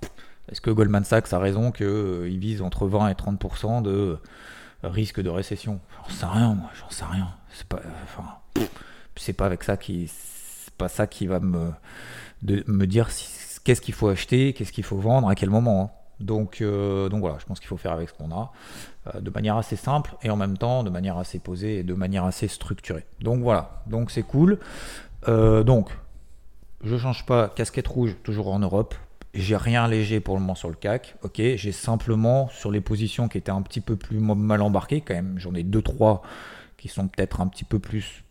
Est-ce 0.50 0.60
que 0.60 0.70
Goldman 0.70 1.04
Sachs 1.04 1.32
a 1.32 1.38
raison 1.38 1.72
qu'il 1.72 1.86
euh, 1.86 2.28
vise 2.38 2.60
entre 2.62 2.86
20 2.86 3.08
et 3.08 3.14
30% 3.14 3.82
de 3.82 4.18
risque 4.82 5.20
de 5.20 5.30
récession? 5.30 5.80
J'en 5.96 6.14
sais 6.14 6.26
rien 6.26 6.54
moi, 6.54 6.70
j'en 6.78 6.90
sais 6.90 7.04
rien. 7.04 7.28
C'est 7.50 7.66
pas, 7.66 7.80
enfin, 8.02 8.24
c'est 9.16 9.32
pas 9.32 9.46
avec 9.46 9.62
ça 9.64 9.76
qui, 9.76 10.10
pas 10.76 10.88
ça 10.88 11.06
qui 11.06 11.26
va 11.26 11.40
me, 11.40 11.70
de, 12.42 12.62
me 12.66 12.86
dire 12.86 13.08
qu'est-ce 13.64 13.80
qu'il 13.80 13.94
faut 13.94 14.08
acheter, 14.08 14.52
qu'est-ce 14.52 14.72
qu'il 14.72 14.84
faut 14.84 14.98
vendre, 14.98 15.28
à 15.28 15.34
quel 15.34 15.50
moment. 15.50 15.82
Hein. 15.84 16.04
Donc, 16.20 16.60
euh, 16.60 17.08
donc 17.08 17.20
voilà, 17.20 17.38
je 17.38 17.44
pense 17.44 17.58
qu'il 17.58 17.68
faut 17.68 17.76
faire 17.76 17.92
avec 17.92 18.08
ce 18.08 18.14
qu'on 18.14 18.30
a, 18.30 18.52
euh, 19.14 19.20
de 19.20 19.30
manière 19.30 19.56
assez 19.56 19.76
simple 19.76 20.14
et 20.22 20.30
en 20.30 20.36
même 20.36 20.56
temps 20.56 20.84
de 20.84 20.90
manière 20.90 21.18
assez 21.18 21.38
posée 21.38 21.78
et 21.78 21.82
de 21.82 21.94
manière 21.94 22.24
assez 22.24 22.48
structurée. 22.48 23.04
Donc 23.20 23.42
voilà, 23.42 23.82
donc 23.86 24.10
c'est 24.10 24.22
cool. 24.22 24.58
Euh, 25.28 25.64
donc, 25.64 25.90
je 26.84 26.96
change 26.96 27.26
pas, 27.26 27.48
casquette 27.48 27.88
rouge, 27.88 28.16
toujours 28.22 28.48
en 28.48 28.58
Europe. 28.58 28.94
J'ai 29.34 29.56
rien 29.56 29.88
léger 29.88 30.20
pour 30.20 30.36
le 30.36 30.40
moment 30.40 30.54
sur 30.54 30.68
le 30.68 30.76
CAC, 30.76 31.16
ok. 31.22 31.40
J'ai 31.56 31.72
simplement 31.72 32.48
sur 32.48 32.70
les 32.70 32.80
positions 32.80 33.28
qui 33.28 33.38
étaient 33.38 33.50
un 33.50 33.62
petit 33.62 33.80
peu 33.80 33.96
plus 33.96 34.18
mal 34.20 34.62
embarquées, 34.62 35.00
quand 35.00 35.14
même, 35.14 35.34
j'en 35.38 35.54
ai 35.54 35.64
deux 35.64 35.82
trois 35.82 36.22
qui 36.76 36.88
sont 36.88 37.08
peut-être 37.08 37.40
un 37.40 37.48
petit 37.48 37.64
peu 37.64 37.78
plus 37.78 38.24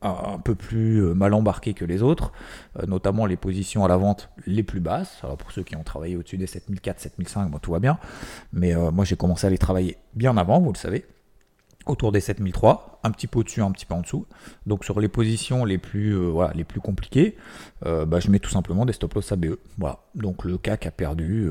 un 0.00 0.38
peu 0.38 0.54
plus 0.54 1.04
euh, 1.04 1.14
mal 1.14 1.34
embarqué 1.34 1.74
que 1.74 1.84
les 1.84 2.02
autres, 2.02 2.32
euh, 2.78 2.86
notamment 2.86 3.26
les 3.26 3.36
positions 3.36 3.84
à 3.84 3.88
la 3.88 3.96
vente 3.96 4.30
les 4.46 4.62
plus 4.62 4.80
basses. 4.80 5.18
Alors 5.22 5.36
pour 5.36 5.50
ceux 5.50 5.62
qui 5.62 5.76
ont 5.76 5.82
travaillé 5.82 6.16
au-dessus 6.16 6.36
des 6.36 6.46
7004, 6.46 7.00
7005, 7.00 7.50
bon, 7.50 7.58
tout 7.58 7.72
va 7.72 7.80
bien. 7.80 7.98
Mais 8.52 8.74
euh, 8.74 8.90
moi 8.90 9.04
j'ai 9.04 9.16
commencé 9.16 9.46
à 9.46 9.50
les 9.50 9.58
travailler 9.58 9.98
bien 10.14 10.36
avant, 10.36 10.60
vous 10.60 10.72
le 10.72 10.78
savez, 10.78 11.04
autour 11.88 12.12
des 12.12 12.20
7003, 12.20 13.00
un 13.02 13.10
petit 13.10 13.26
peu 13.26 13.40
au-dessus, 13.40 13.62
un 13.62 13.70
petit 13.72 13.86
peu 13.86 13.94
en 13.94 14.02
dessous. 14.02 14.26
Donc 14.66 14.84
sur 14.84 15.00
les 15.00 15.08
positions 15.08 15.64
les 15.64 15.78
plus, 15.78 16.14
voilà, 16.14 16.52
les 16.54 16.64
plus 16.64 16.80
compliquées, 16.80 17.36
bah, 17.84 18.20
je 18.20 18.30
mets 18.30 18.38
tout 18.38 18.50
simplement 18.50 18.86
des 18.86 18.92
stop-loss 18.92 19.32
ABE. 19.32 19.56
Voilà. 19.78 19.98
Donc 20.14 20.44
le 20.44 20.58
CAC 20.58 20.86
a 20.86 20.90
perdu 20.90 21.50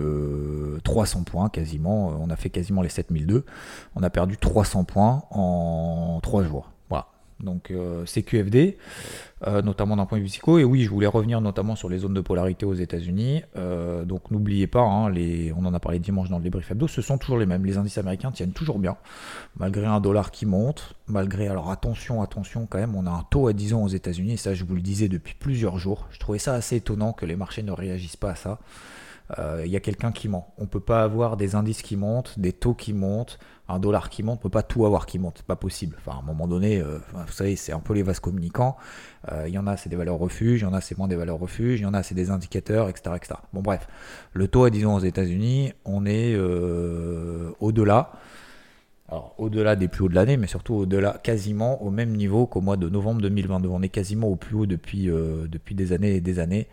300 0.84 1.24
points 1.24 1.50
quasiment, 1.50 2.08
on 2.10 2.30
a 2.30 2.36
fait 2.36 2.50
quasiment 2.50 2.82
les 2.82 2.90
7002, 2.90 3.46
on 3.96 4.04
a 4.04 4.10
perdu 4.10 4.38
300 4.38 4.84
points 4.86 5.24
en 5.32 6.20
3 6.22 6.44
jours 6.44 6.72
donc 7.40 7.72
euh, 7.72 8.06
CQFD, 8.06 8.78
euh, 9.46 9.62
notamment 9.62 9.96
d'un 9.96 10.06
point 10.06 10.18
de 10.18 10.24
vue 10.24 10.30
psycho. 10.30 10.58
Et 10.58 10.64
oui, 10.64 10.84
je 10.84 10.90
voulais 10.90 11.08
revenir 11.08 11.42
notamment 11.42 11.76
sur 11.76 11.90
les 11.90 12.00
zones 12.00 12.14
de 12.14 12.22
polarité 12.22 12.66
aux 12.66 12.74
États-Unis. 12.74 13.44
Euh, 13.56 14.06
donc 14.06 14.32
n'oubliez 14.32 14.68
pas, 14.68 14.82
hein, 14.82 15.12
on 15.56 15.66
en 15.66 15.74
a 15.74 15.80
parlé 15.80 16.00
dimanche 16.00 16.30
dans 16.30 16.38
le 16.38 16.44
débrief 16.44 16.72
hebdo, 16.72 16.88
ce 16.88 17.02
sont 17.02 17.18
toujours 17.18 17.38
les 17.38 17.46
mêmes. 17.46 17.66
Les 17.66 17.78
indices 17.78 17.98
américains 17.98 18.32
tiennent 18.32 18.54
toujours 18.54 18.80
bien, 18.80 18.98
malgré 19.58 19.86
un 19.86 20.00
dollar 20.00 20.32
qui 20.32 20.46
monte, 20.46 20.96
malgré, 21.08 21.48
alors 21.48 21.70
attention, 21.70 22.22
attention 22.22 22.68
quand 22.70 22.80
même, 22.80 22.96
on 22.96 23.06
a 23.06 23.12
un 23.12 23.26
taux 23.30 23.48
à 23.48 23.54
10 23.54 23.74
ans 23.74 23.84
aux 23.84 23.90
États-Unis, 23.90 24.34
et 24.34 24.38
ça 24.38 24.54
je 24.54 24.64
vous 24.64 24.76
le 24.76 24.82
disais 24.82 25.08
depuis 25.08 25.36
plusieurs 25.40 25.78
jours. 25.78 26.08
Je 26.12 26.20
trouvais 26.20 26.40
ça 26.40 26.54
assez 26.54 26.78
étonnant 26.78 27.14
que 27.14 27.26
les 27.26 27.36
marchés 27.36 27.64
ne 27.64 27.72
réagissent 27.72 28.18
pas 28.18 28.32
à 28.32 28.36
ça. 28.36 28.60
Euh, 29.38 29.64
il 29.66 29.72
y 29.72 29.76
a 29.76 29.80
quelqu'un 29.80 30.12
qui 30.12 30.30
ment. 30.30 30.54
On 30.58 30.64
ne 30.64 30.68
peut 30.68 30.80
pas 30.80 31.04
avoir 31.04 31.38
des 31.38 31.56
indices 31.56 31.82
qui 31.82 31.98
montent, 31.98 32.40
des 32.40 32.54
taux 32.54 32.74
qui 32.74 32.94
montent, 32.94 33.40
un 33.68 33.80
dollar 33.80 34.10
qui 34.10 34.24
monte, 34.24 34.40
on 34.40 34.44
peut 34.44 34.50
pas 34.50 34.64
tout 34.64 34.86
avoir 34.86 35.06
qui 35.06 35.20
monte, 35.20 35.38
c'est 35.38 35.46
pas 35.46 35.58
possible. 35.58 35.98
Enfin, 36.00 36.18
à 36.18 36.22
un 36.22 36.26
moment 36.26 36.48
donné, 36.48 36.80
euh, 36.80 37.00
vous 37.14 37.32
savez, 37.34 37.56
c'est 37.56 37.74
un 37.74 37.80
peu 37.80 37.94
les 37.94 38.04
vases 38.04 38.20
communicants. 38.20 38.78
Il 39.46 39.52
y 39.52 39.58
en 39.58 39.68
a, 39.68 39.76
c'est 39.76 39.90
des 39.90 39.98
valeurs 39.98 40.20
refuges, 40.20 40.62
il 40.62 40.64
y 40.64 40.68
en 40.68 40.74
a, 40.74 40.80
c'est 40.80 40.98
moins 40.98 41.10
des 41.10 41.18
valeurs 41.18 41.38
refuges, 41.38 41.82
il 41.82 41.84
y 41.84 41.86
en 41.86 41.94
a, 41.94 42.02
c'est 42.02 42.16
des 42.16 42.30
indicateurs, 42.30 42.88
etc., 42.88 43.14
etc. 43.18 43.36
Bon, 43.52 43.62
bref, 43.62 43.90
le 44.32 44.48
taux, 44.48 44.70
disons, 44.70 44.96
aux 44.96 45.02
États-Unis, 45.02 45.74
on 45.84 46.06
est 46.06 46.34
au-delà 47.60 48.14
alors 49.10 49.34
au-delà 49.38 49.76
des 49.76 49.88
plus 49.88 50.04
hauts 50.04 50.10
de 50.10 50.16
l'année, 50.16 50.36
mais 50.38 50.48
surtout 50.48 50.74
au-delà, 50.74 51.20
quasiment 51.24 51.82
au 51.82 51.90
même 51.90 52.12
niveau 52.12 52.46
qu'au 52.46 52.60
mois 52.60 52.76
de 52.76 52.90
novembre 52.90 53.22
2022. 53.22 53.70
On 53.70 53.82
est 53.82 53.90
quasiment 53.90 54.28
au 54.28 54.36
plus 54.36 54.56
haut 54.56 54.66
euh, 54.66 55.48
depuis 55.48 55.76
des 55.76 55.94
années 55.94 56.16
et 56.16 56.22
des 56.22 56.40
années 56.40 56.68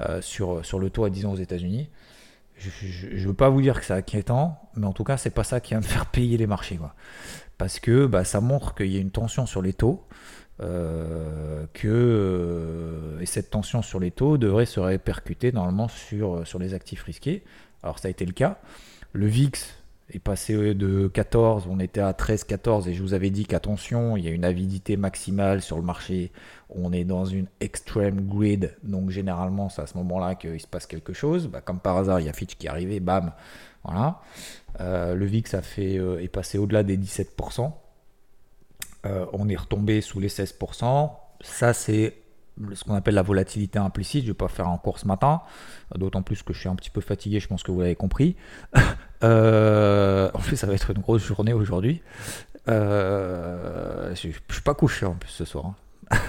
euh, 0.00 0.20
sur, 0.20 0.64
sur 0.64 0.78
le 0.78 0.90
taux 0.90 1.04
à 1.04 1.10
10 1.10 1.26
ans 1.26 1.32
aux 1.32 1.36
États-Unis. 1.36 1.90
Je 2.56 3.06
ne 3.06 3.26
veux 3.26 3.34
pas 3.34 3.48
vous 3.48 3.62
dire 3.62 3.78
que 3.78 3.86
c'est 3.86 3.94
inquiétant, 3.94 4.70
mais 4.76 4.86
en 4.86 4.92
tout 4.92 5.04
cas, 5.04 5.16
c'est 5.16 5.30
pas 5.30 5.44
ça 5.44 5.60
qui 5.60 5.70
vient 5.70 5.80
de 5.80 5.86
faire 5.86 6.06
payer 6.06 6.36
les 6.36 6.46
marchés. 6.46 6.78
Parce 7.56 7.80
que 7.80 8.06
bah, 8.06 8.24
ça 8.24 8.40
montre 8.40 8.74
qu'il 8.74 8.88
y 8.88 8.96
a 8.96 9.00
une 9.00 9.10
tension 9.10 9.46
sur 9.46 9.62
les 9.62 9.72
taux. 9.72 10.06
Euh, 10.62 11.64
que, 11.72 13.16
et 13.18 13.24
cette 13.24 13.48
tension 13.48 13.80
sur 13.80 13.98
les 13.98 14.10
taux 14.10 14.36
devrait 14.36 14.66
se 14.66 14.78
répercuter 14.78 15.52
normalement 15.52 15.88
sur, 15.88 16.46
sur 16.46 16.58
les 16.58 16.74
actifs 16.74 17.02
risqués. 17.02 17.44
Alors 17.82 17.98
ça 17.98 18.08
a 18.08 18.10
été 18.10 18.26
le 18.26 18.32
cas. 18.32 18.58
Le 19.14 19.26
VIX 19.26 19.79
est 20.12 20.18
passé 20.18 20.74
de 20.74 21.08
14, 21.08 21.66
on 21.70 21.80
était 21.80 22.00
à 22.00 22.12
13, 22.12 22.44
14 22.44 22.88
et 22.88 22.94
je 22.94 23.02
vous 23.02 23.14
avais 23.14 23.30
dit 23.30 23.46
qu'attention, 23.46 24.16
il 24.16 24.24
y 24.24 24.28
a 24.28 24.30
une 24.30 24.44
avidité 24.44 24.96
maximale 24.96 25.62
sur 25.62 25.76
le 25.76 25.82
marché, 25.82 26.32
on 26.68 26.92
est 26.92 27.04
dans 27.04 27.24
une 27.24 27.46
extreme 27.60 28.20
grid, 28.20 28.76
donc 28.82 29.10
généralement 29.10 29.68
c'est 29.68 29.82
à 29.82 29.86
ce 29.86 29.96
moment-là 29.98 30.34
qu'il 30.34 30.60
se 30.60 30.66
passe 30.66 30.86
quelque 30.86 31.12
chose, 31.12 31.48
bah, 31.48 31.60
comme 31.60 31.80
par 31.80 31.96
hasard 31.96 32.20
il 32.20 32.26
y 32.26 32.28
a 32.28 32.32
Fitch 32.32 32.56
qui 32.56 32.66
est 32.66 32.70
arrivé, 32.70 33.00
bam, 33.00 33.32
voilà. 33.84 34.20
Euh, 34.80 35.14
le 35.14 35.26
VIX 35.26 35.54
a 35.54 35.62
fait, 35.62 35.98
euh, 35.98 36.22
est 36.22 36.28
passé 36.28 36.58
au-delà 36.58 36.82
des 36.82 36.96
17%, 36.96 37.72
euh, 39.06 39.26
on 39.32 39.48
est 39.48 39.56
retombé 39.56 40.00
sous 40.00 40.20
les 40.20 40.28
16%, 40.28 41.10
ça 41.40 41.72
c'est 41.72 42.19
ce 42.74 42.84
qu'on 42.84 42.94
appelle 42.94 43.14
la 43.14 43.22
volatilité 43.22 43.78
implicite. 43.78 44.22
Je 44.22 44.28
ne 44.28 44.32
vais 44.32 44.36
pas 44.36 44.48
faire 44.48 44.68
un 44.68 44.78
cours 44.78 44.98
ce 44.98 45.06
matin, 45.06 45.42
d'autant 45.94 46.22
plus 46.22 46.42
que 46.42 46.52
je 46.52 46.60
suis 46.60 46.68
un 46.68 46.74
petit 46.74 46.90
peu 46.90 47.00
fatigué, 47.00 47.40
je 47.40 47.48
pense 47.48 47.62
que 47.62 47.70
vous 47.70 47.80
l'avez 47.80 47.96
compris. 47.96 48.36
Euh, 49.22 50.30
en 50.32 50.38
plus, 50.38 50.56
ça 50.56 50.66
va 50.66 50.72
être 50.72 50.92
une 50.92 51.02
grosse 51.02 51.22
journée 51.22 51.52
aujourd'hui. 51.52 52.00
Euh, 52.68 54.14
je 54.14 54.28
ne 54.28 54.32
suis 54.32 54.62
pas 54.64 54.72
couché 54.72 55.04
en 55.04 55.12
plus 55.12 55.28
ce 55.28 55.44
soir. 55.44 55.74
Hein. 56.10 56.16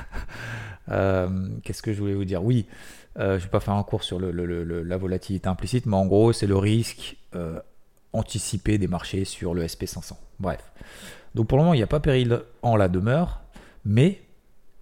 Euh, 0.89 1.47
qu'est-ce 1.63 1.81
que 1.81 1.93
je 1.93 1.99
voulais 1.99 2.15
vous 2.15 2.25
dire? 2.25 2.43
Oui, 2.43 2.65
je 3.15 3.23
ne 3.23 3.37
vais 3.37 3.47
pas 3.47 3.61
faire 3.61 3.75
un 3.75 3.83
cours 3.83 4.03
sur 4.03 4.19
la 4.19 4.97
volatilité 4.97 5.47
implicite, 5.47 5.85
mais 5.85 5.95
en 5.95 6.05
gros, 6.05 6.33
c'est 6.33 6.47
le 6.47 6.57
risque 6.57 7.15
anticipé 8.11 8.77
des 8.77 8.87
marchés 8.87 9.23
sur 9.23 9.53
le 9.53 9.63
SP500. 9.63 10.15
Bref. 10.41 10.59
Donc 11.33 11.47
pour 11.47 11.57
le 11.57 11.63
moment, 11.63 11.73
il 11.73 11.77
n'y 11.77 11.83
a 11.83 11.87
pas 11.87 12.01
péril 12.01 12.41
en 12.61 12.75
la 12.75 12.89
demeure, 12.89 13.41
mais 13.85 14.21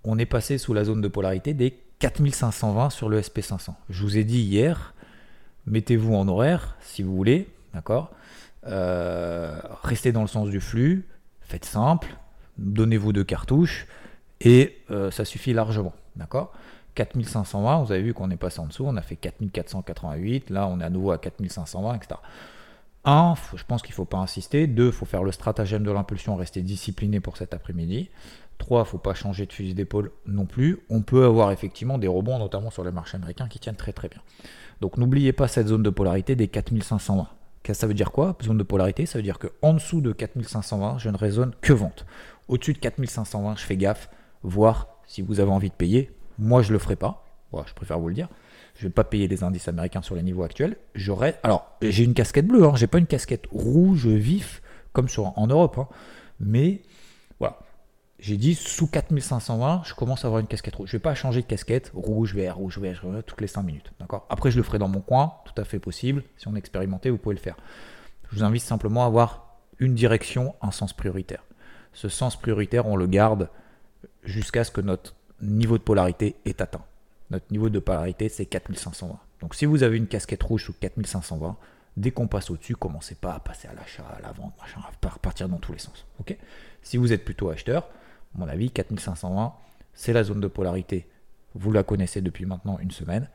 on 0.03 0.17
est 0.17 0.25
passé 0.25 0.57
sous 0.57 0.73
la 0.73 0.83
zone 0.83 1.01
de 1.01 1.07
polarité 1.07 1.53
des 1.53 1.77
4520 1.99 2.89
sur 2.89 3.09
le 3.09 3.21
SP500. 3.21 3.71
Je 3.89 4.03
vous 4.03 4.17
ai 4.17 4.23
dit 4.23 4.41
hier, 4.41 4.93
mettez-vous 5.67 6.13
en 6.13 6.27
horaire 6.27 6.77
si 6.81 7.03
vous 7.03 7.15
voulez, 7.15 7.49
d'accord 7.73 8.11
euh, 8.67 9.59
Restez 9.83 10.11
dans 10.11 10.21
le 10.21 10.27
sens 10.27 10.49
du 10.49 10.61
flux, 10.61 11.07
faites 11.41 11.65
simple, 11.65 12.07
donnez-vous 12.57 13.13
deux 13.13 13.23
cartouches 13.23 13.87
et 14.41 14.77
euh, 14.91 15.11
ça 15.11 15.25
suffit 15.25 15.53
largement, 15.53 15.93
d'accord 16.15 16.53
4520, 16.95 17.83
vous 17.83 17.91
avez 17.91 18.01
vu 18.01 18.13
qu'on 18.13 18.29
est 18.29 18.37
passé 18.37 18.59
en 18.59 18.65
dessous, 18.65 18.85
on 18.85 18.97
a 18.97 19.01
fait 19.01 19.15
4488, 19.15 20.49
là 20.49 20.67
on 20.67 20.79
est 20.79 20.83
à 20.83 20.89
nouveau 20.89 21.11
à 21.11 21.17
4520, 21.17 21.95
etc. 21.95 22.19
1, 23.05 23.35
je 23.55 23.63
pense 23.63 23.81
qu'il 23.81 23.91
ne 23.91 23.95
faut 23.95 24.05
pas 24.05 24.17
insister. 24.17 24.67
2, 24.67 24.87
il 24.87 24.91
faut 24.91 25.05
faire 25.05 25.23
le 25.23 25.31
stratagème 25.31 25.83
de 25.83 25.91
l'impulsion, 25.91 26.35
rester 26.35 26.61
discipliné 26.61 27.19
pour 27.19 27.37
cet 27.37 27.53
après-midi. 27.53 28.09
3, 28.59 28.79
il 28.79 28.83
ne 28.83 28.87
faut 28.87 28.97
pas 28.99 29.15
changer 29.15 29.45
de 29.45 29.53
fusil 29.53 29.73
d'épaule 29.73 30.11
non 30.27 30.45
plus. 30.45 30.79
On 30.89 31.01
peut 31.01 31.25
avoir 31.25 31.51
effectivement 31.51 31.97
des 31.97 32.07
rebonds, 32.07 32.37
notamment 32.37 32.69
sur 32.69 32.83
les 32.83 32.91
marchés 32.91 33.17
américains, 33.17 33.47
qui 33.47 33.59
tiennent 33.59 33.75
très 33.75 33.93
très 33.93 34.07
bien. 34.07 34.21
Donc 34.81 34.97
n'oubliez 34.97 35.33
pas 35.33 35.47
cette 35.47 35.67
zone 35.67 35.83
de 35.83 35.89
polarité 35.89 36.35
des 36.35 36.47
4520. 36.47 37.27
Ça 37.73 37.87
veut 37.87 37.93
dire 37.93 38.11
quoi 38.11 38.35
Zone 38.43 38.57
de 38.57 38.63
polarité, 38.63 39.05
ça 39.05 39.19
veut 39.19 39.23
dire 39.23 39.37
qu'en 39.37 39.73
dessous 39.73 40.01
de 40.01 40.11
4520, 40.11 40.97
je 40.97 41.09
ne 41.09 41.17
raisonne 41.17 41.53
que 41.61 41.73
vente. 41.73 42.05
Au-dessus 42.47 42.73
de 42.73 42.79
4520, 42.79 43.57
je 43.57 43.63
fais 43.63 43.77
gaffe, 43.77 44.09
voir 44.43 44.87
si 45.05 45.21
vous 45.21 45.39
avez 45.39 45.51
envie 45.51 45.69
de 45.69 45.75
payer. 45.75 46.11
Moi, 46.39 46.61
je 46.61 46.69
ne 46.69 46.73
le 46.73 46.79
ferai 46.79 46.95
pas. 46.95 47.25
je 47.53 47.73
préfère 47.73 47.99
vous 47.99 48.07
le 48.07 48.15
dire. 48.15 48.27
Je 48.75 48.85
ne 48.85 48.89
vais 48.89 48.93
pas 48.93 49.03
payer 49.03 49.27
les 49.27 49.43
indices 49.43 49.67
américains 49.67 50.01
sur 50.01 50.15
les 50.15 50.23
niveaux 50.23 50.43
actuels. 50.43 50.77
J'aurai. 50.95 51.35
Alors, 51.43 51.69
j'ai 51.81 52.03
une 52.03 52.13
casquette 52.13 52.47
bleue, 52.47 52.63
hein. 52.63 52.73
j'ai 52.75 52.87
pas 52.87 52.97
une 52.97 53.07
casquette 53.07 53.45
rouge 53.51 54.07
vif 54.07 54.61
comme 54.93 55.07
en 55.17 55.47
Europe. 55.47 55.77
Hein. 55.77 55.87
Mais 56.39 56.81
voilà, 57.39 57.59
j'ai 58.19 58.37
dit 58.37 58.55
sous 58.55 58.87
4520, 58.87 59.83
je 59.85 59.93
commence 59.93 60.25
à 60.25 60.27
avoir 60.27 60.39
une 60.39 60.47
casquette 60.47 60.75
rouge. 60.75 60.89
Je 60.89 60.95
ne 60.95 60.99
vais 60.99 61.03
pas 61.03 61.15
changer 61.15 61.41
de 61.41 61.47
casquette, 61.47 61.91
rouge, 61.93 62.35
vert, 62.35 62.57
rouge, 62.57 62.77
vert, 62.77 63.03
toutes 63.25 63.41
les 63.41 63.47
5 63.47 63.63
minutes. 63.63 63.91
D'accord? 63.99 64.25
Après, 64.29 64.51
je 64.51 64.57
le 64.57 64.63
ferai 64.63 64.77
dans 64.77 64.87
mon 64.87 65.01
coin, 65.01 65.33
tout 65.45 65.59
à 65.59 65.63
fait 65.63 65.79
possible. 65.79 66.23
Si 66.37 66.47
on 66.47 66.55
est 66.55 66.59
expérimenté, 66.59 67.09
vous 67.09 67.17
pouvez 67.17 67.35
le 67.35 67.41
faire. 67.41 67.55
Je 68.29 68.35
vous 68.35 68.43
invite 68.43 68.63
simplement 68.63 69.03
à 69.03 69.07
avoir 69.07 69.57
une 69.79 69.95
direction, 69.95 70.55
un 70.61 70.71
sens 70.71 70.93
prioritaire. 70.93 71.43
Ce 71.93 72.09
sens 72.09 72.35
prioritaire, 72.35 72.87
on 72.87 72.95
le 72.95 73.07
garde 73.07 73.49
jusqu'à 74.23 74.63
ce 74.63 74.71
que 74.71 74.81
notre 74.81 75.15
niveau 75.41 75.77
de 75.77 75.83
polarité 75.83 76.35
est 76.45 76.61
atteint. 76.61 76.83
Notre 77.31 77.45
niveau 77.51 77.69
de 77.69 77.79
polarité, 77.79 78.27
c'est 78.27 78.45
4520. 78.45 79.17
Donc 79.41 79.55
si 79.55 79.65
vous 79.65 79.83
avez 79.83 79.97
une 79.97 80.07
casquette 80.07 80.43
rouge 80.43 80.65
sous 80.65 80.73
4520, 80.73 81.55
dès 81.95 82.11
qu'on 82.11 82.27
passe 82.27 82.49
au-dessus, 82.49 82.75
commencez 82.75 83.15
pas 83.15 83.33
à 83.33 83.39
passer 83.39 83.67
à 83.67 83.73
l'achat, 83.73 84.05
à 84.17 84.21
la 84.21 84.31
vente, 84.31 84.53
machin, 84.59 84.81
à 84.81 85.19
partir 85.19 85.47
dans 85.47 85.57
tous 85.57 85.71
les 85.71 85.79
sens. 85.79 86.05
Ok? 86.19 86.35
Si 86.81 86.97
vous 86.97 87.13
êtes 87.13 87.23
plutôt 87.23 87.49
acheteur, 87.49 87.87
mon 88.35 88.47
avis, 88.47 88.71
4520, 88.71 89.53
c'est 89.93 90.13
la 90.13 90.23
zone 90.23 90.39
de 90.39 90.47
polarité. 90.47 91.07
Vous 91.55 91.71
la 91.71 91.83
connaissez 91.83 92.21
depuis 92.21 92.45
maintenant 92.45 92.77
une 92.79 92.91
semaine. 92.91 93.27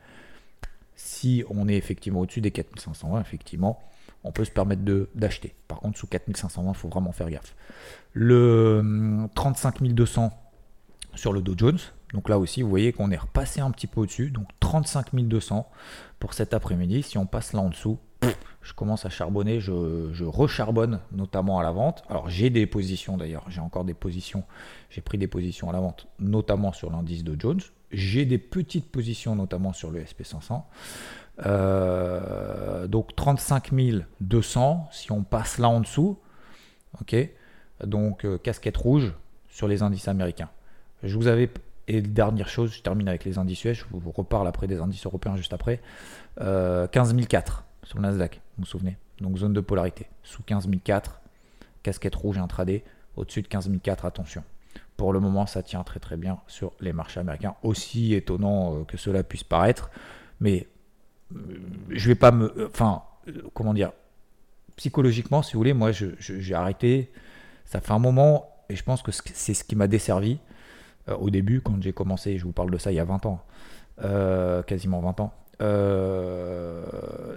Si 0.95 1.43
on 1.49 1.67
est 1.67 1.75
effectivement 1.75 2.21
au-dessus 2.21 2.41
des 2.41 2.51
4520, 2.51 3.19
effectivement, 3.19 3.81
on 4.23 4.31
peut 4.31 4.45
se 4.45 4.51
permettre 4.51 4.81
d'acheter. 5.13 5.53
Par 5.67 5.79
contre, 5.79 5.99
sous 5.99 6.07
4520, 6.07 6.71
il 6.71 6.75
faut 6.75 6.89
vraiment 6.89 7.11
faire 7.11 7.29
gaffe. 7.29 7.55
Le 8.13 9.27
35200 9.35 10.23
hum, 10.23 10.31
sur 11.13 11.33
le 11.33 11.41
Dow 11.41 11.53
Jones. 11.57 11.79
Donc 12.13 12.29
là 12.29 12.39
aussi, 12.39 12.61
vous 12.61 12.69
voyez 12.69 12.93
qu'on 12.93 13.11
est 13.11 13.17
repassé 13.17 13.61
un 13.61 13.71
petit 13.71 13.87
peu 13.87 14.01
au-dessus. 14.01 14.31
Donc 14.31 14.47
35 14.61 15.13
200 15.13 15.69
pour 16.19 16.33
cet 16.33 16.53
après-midi. 16.53 17.03
Si 17.03 17.17
on 17.17 17.25
passe 17.25 17.53
là 17.53 17.59
en 17.59 17.69
dessous, 17.69 17.99
je 18.65 18.73
commence 18.73 19.05
à 19.05 19.09
charbonner, 19.09 19.59
je, 19.59 20.23
recharbonne 20.23 20.99
notamment 21.11 21.59
à 21.59 21.63
la 21.63 21.71
vente. 21.71 22.03
Alors 22.09 22.29
j'ai 22.29 22.49
des 22.49 22.65
positions 22.65 23.15
d'ailleurs, 23.15 23.45
j'ai 23.47 23.61
encore 23.61 23.85
des 23.85 23.93
positions, 23.93 24.43
j'ai 24.89 25.01
pris 25.01 25.19
des 25.19 25.27
positions 25.27 25.69
à 25.69 25.73
la 25.73 25.79
vente, 25.79 26.07
notamment 26.19 26.73
sur 26.73 26.91
l'indice 26.91 27.23
de 27.23 27.39
Jones. 27.39 27.61
J'ai 27.91 28.25
des 28.25 28.39
petites 28.39 28.91
positions 28.91 29.35
notamment 29.35 29.71
sur 29.71 29.91
le 29.91 30.01
SP500. 30.01 30.63
Euh, 31.45 32.87
donc 32.87 33.15
35 33.15 33.71
200, 34.21 34.87
si 34.91 35.11
on 35.11 35.23
passe 35.23 35.59
là 35.59 35.69
en 35.69 35.81
dessous, 35.81 36.17
ok, 36.99 37.15
donc 37.85 38.25
euh, 38.25 38.39
casquette 38.39 38.77
rouge 38.77 39.13
sur 39.47 39.67
les 39.67 39.83
indices 39.83 40.07
américains. 40.07 40.49
Je 41.03 41.15
vous 41.15 41.27
avais 41.27 41.51
et 41.87 42.01
dernière 42.01 42.49
chose, 42.49 42.73
je 42.73 42.81
termine 42.81 43.07
avec 43.07 43.25
les 43.25 43.37
indices 43.37 43.63
US, 43.65 43.77
je 43.77 43.85
vous 43.91 44.11
reparle 44.11 44.47
après 44.47 44.65
des 44.65 44.79
indices 44.79 45.05
européens 45.05 45.35
juste 45.35 45.53
après. 45.53 45.81
Euh, 46.41 46.87
15 46.87 47.15
004 47.29 47.63
sur 47.85 47.99
le 47.99 48.03
Nasdaq, 48.03 48.41
vous 48.57 48.63
vous 48.63 48.69
souvenez 48.69 48.97
Donc 49.21 49.37
zone 49.37 49.53
de 49.53 49.61
polarité. 49.61 50.07
Sous 50.23 50.43
15 50.43 50.67
004, 50.83 51.21
casquette 51.83 52.15
rouge 52.15 52.37
intraday. 52.37 52.83
Au-dessus 53.15 53.41
de 53.41 53.47
15 53.47 53.71
004, 53.81 54.05
attention. 54.05 54.43
Pour 54.97 55.13
le 55.13 55.19
moment, 55.19 55.45
ça 55.45 55.63
tient 55.63 55.83
très 55.83 55.99
très 55.99 56.17
bien 56.17 56.39
sur 56.47 56.73
les 56.81 56.93
marchés 56.93 57.19
américains. 57.19 57.55
Aussi 57.63 58.13
étonnant 58.13 58.75
euh, 58.75 58.83
que 58.83 58.97
cela 58.97 59.23
puisse 59.23 59.43
paraître. 59.43 59.89
Mais 60.39 60.67
euh, 61.33 61.39
je 61.89 62.07
vais 62.07 62.15
pas 62.15 62.31
me. 62.31 62.45
Euh, 62.57 62.67
enfin, 62.67 63.03
comment 63.53 63.73
dire 63.73 63.91
Psychologiquement, 64.75 65.41
si 65.41 65.53
vous 65.53 65.59
voulez, 65.59 65.73
moi 65.73 65.91
j'ai 65.91 66.53
arrêté. 66.53 67.11
Ça 67.63 67.79
fait 67.79 67.93
un 67.93 67.99
moment 67.99 68.49
et 68.67 68.75
je 68.75 68.83
pense 68.83 69.01
que 69.01 69.11
c'est 69.11 69.53
ce 69.53 69.63
qui 69.63 69.75
m'a 69.75 69.87
desservi 69.87 70.39
au 71.07 71.29
début 71.29 71.61
quand 71.61 71.81
j'ai 71.81 71.93
commencé. 71.93 72.37
Je 72.37 72.43
vous 72.43 72.51
parle 72.51 72.71
de 72.71 72.77
ça 72.77 72.91
il 72.91 72.95
y 72.95 72.99
a 72.99 73.05
20 73.05 73.25
ans. 73.25 73.41
quasiment 74.67 74.99
20 74.99 75.19
ans. 75.21 75.33
Euh, 75.61 76.83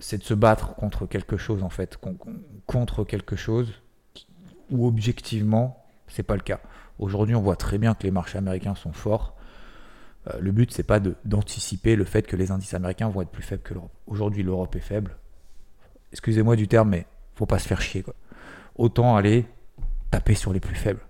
c'est 0.01 0.19
de 0.19 0.25
se 0.25 0.35
battre 0.35 0.75
contre 0.75 1.07
quelque 1.07 1.37
chose 1.37 1.63
en 1.63 1.71
fait, 1.71 1.99
contre 2.67 3.05
quelque 3.05 3.37
chose 3.37 3.73
où 4.71 4.87
objectivement 4.87 5.85
c'est 6.09 6.23
pas 6.23 6.35
le 6.35 6.43
cas. 6.43 6.61
Aujourd'hui, 6.99 7.35
on 7.35 7.41
voit 7.41 7.57
très 7.57 7.79
bien 7.79 7.95
que 7.95 8.03
les 8.03 8.11
marchés 8.11 8.39
américains 8.39 8.75
sont 8.75 8.93
forts. 8.93 9.37
Euh, 10.29 10.39
le 10.41 10.51
but, 10.51 10.73
c'est 10.73 10.83
pas 10.83 11.01
d'anticiper 11.25 11.97
le 11.97 12.05
fait 12.05 12.27
que 12.27 12.35
les 12.35 12.51
indices 12.51 12.75
américains 12.75 13.09
vont 13.09 13.23
être 13.23 13.31
plus 13.31 13.43
faibles 13.43 13.63
que 13.63 13.75
l'Europe. 13.75 13.93
Aujourd'hui, 14.07 14.43
l'Europe 14.43 14.75
est 14.75 14.81
faible. 14.81 15.17
Excusez-moi 16.13 16.57
du 16.57 16.67
terme, 16.67 16.91
mais 16.91 17.07
faut 17.35 17.47
pas 17.47 17.59
se 17.59 17.69
faire 17.69 17.81
chier. 17.81 18.03
Quoi. 18.03 18.15
Autant 18.75 19.17
aller 19.17 19.47
taper 20.11 20.35
sur 20.35 20.53
les 20.53 20.61
plus 20.61 20.75
faibles. 20.75 21.01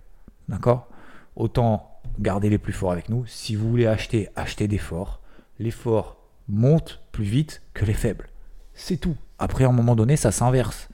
D'accord? 0.48 0.88
Autant 1.36 2.00
garder 2.18 2.50
les 2.50 2.58
plus 2.58 2.72
forts 2.72 2.92
avec 2.92 3.08
nous. 3.08 3.24
Si 3.26 3.54
vous 3.54 3.68
voulez 3.70 3.86
acheter, 3.86 4.28
achetez 4.36 4.68
des 4.68 4.78
forts. 4.78 5.20
Les 5.58 5.70
forts 5.70 6.17
montent 6.48 7.00
plus 7.12 7.24
vite 7.24 7.62
que 7.74 7.84
les 7.84 7.94
faibles. 7.94 8.28
C'est 8.74 8.96
tout. 8.96 9.16
Après, 9.38 9.64
à 9.64 9.68
un 9.68 9.72
moment 9.72 9.96
donné, 9.96 10.16
ça 10.16 10.32
s'inverse. 10.32 10.88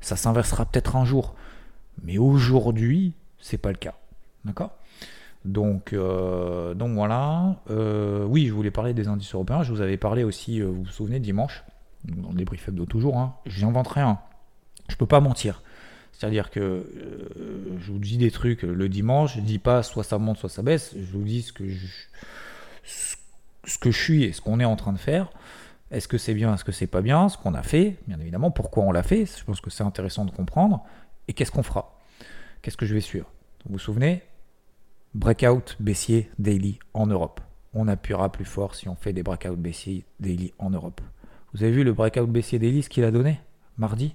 Ça 0.00 0.16
s'inversera 0.16 0.66
peut-être 0.66 0.96
un 0.96 1.04
jour. 1.04 1.34
Mais 2.02 2.18
aujourd'hui, 2.18 3.14
c'est 3.38 3.58
pas 3.58 3.70
le 3.70 3.78
cas. 3.78 3.94
D'accord? 4.44 4.76
Donc, 5.44 5.92
euh, 5.92 6.74
donc 6.74 6.92
voilà. 6.94 7.56
Euh, 7.70 8.24
oui, 8.24 8.46
je 8.46 8.52
voulais 8.52 8.70
parler 8.70 8.94
des 8.94 9.08
indices 9.08 9.34
européens. 9.34 9.62
Je 9.62 9.72
vous 9.72 9.80
avais 9.80 9.96
parlé 9.96 10.24
aussi, 10.24 10.60
euh, 10.60 10.66
vous 10.66 10.82
vous 10.82 10.90
souvenez, 10.90 11.20
dimanche, 11.20 11.64
dans 12.04 12.30
le 12.30 12.36
débrief 12.36 12.68
hebdo 12.68 12.84
toujours. 12.84 13.16
Hein, 13.18 13.34
J'inventerai 13.46 14.00
un. 14.00 14.18
Je 14.88 14.96
peux 14.96 15.06
pas 15.06 15.20
mentir. 15.20 15.62
C'est-à-dire 16.12 16.50
que 16.50 16.90
je 17.78 17.92
vous 17.92 17.98
dis 17.98 18.16
des 18.16 18.30
trucs 18.30 18.62
le 18.62 18.88
dimanche, 18.88 19.36
je 19.36 19.42
dis 19.42 19.58
pas 19.58 19.82
soit 19.82 20.02
ça 20.02 20.16
monte, 20.16 20.38
soit 20.38 20.48
ça 20.48 20.62
baisse. 20.62 20.94
Je 20.98 21.12
vous 21.12 21.22
dis 21.22 21.42
ce 21.42 21.52
que 21.52 21.68
je, 21.68 21.86
ce 23.66 23.78
que 23.78 23.90
je 23.90 24.00
suis 24.00 24.24
et 24.24 24.32
ce 24.32 24.40
qu'on 24.40 24.60
est 24.60 24.64
en 24.64 24.76
train 24.76 24.92
de 24.92 24.98
faire. 24.98 25.30
Est-ce 25.90 26.08
que 26.08 26.18
c'est 26.18 26.34
bien, 26.34 26.54
est-ce 26.54 26.64
que 26.64 26.72
c'est 26.72 26.86
pas 26.86 27.02
bien, 27.02 27.28
ce 27.28 27.38
qu'on 27.38 27.54
a 27.54 27.62
fait, 27.62 27.96
bien 28.08 28.18
évidemment, 28.18 28.50
pourquoi 28.50 28.84
on 28.84 28.92
l'a 28.92 29.04
fait, 29.04 29.26
je 29.26 29.44
pense 29.44 29.60
que 29.60 29.70
c'est 29.70 29.84
intéressant 29.84 30.24
de 30.24 30.32
comprendre, 30.32 30.84
et 31.28 31.32
qu'est-ce 31.32 31.52
qu'on 31.52 31.62
fera, 31.62 32.00
qu'est-ce 32.62 32.76
que 32.76 32.86
je 32.86 32.94
vais 32.94 33.00
suivre? 33.00 33.30
Vous 33.66 33.74
vous 33.74 33.78
souvenez, 33.78 34.22
breakout 35.14 35.76
baissier 35.78 36.30
daily 36.38 36.80
en 36.92 37.06
Europe. 37.06 37.40
On 37.72 37.86
appuiera 37.86 38.32
plus 38.32 38.44
fort 38.44 38.74
si 38.74 38.88
on 38.88 38.96
fait 38.96 39.12
des 39.12 39.22
breakout 39.22 39.56
baissiers 39.56 40.04
daily 40.18 40.52
en 40.58 40.70
Europe. 40.70 41.00
Vous 41.52 41.62
avez 41.62 41.72
vu 41.72 41.84
le 41.84 41.92
breakout 41.92 42.26
baissier 42.26 42.58
daily, 42.58 42.82
ce 42.82 42.88
qu'il 42.88 43.04
a 43.04 43.10
donné 43.10 43.40
mardi? 43.78 44.14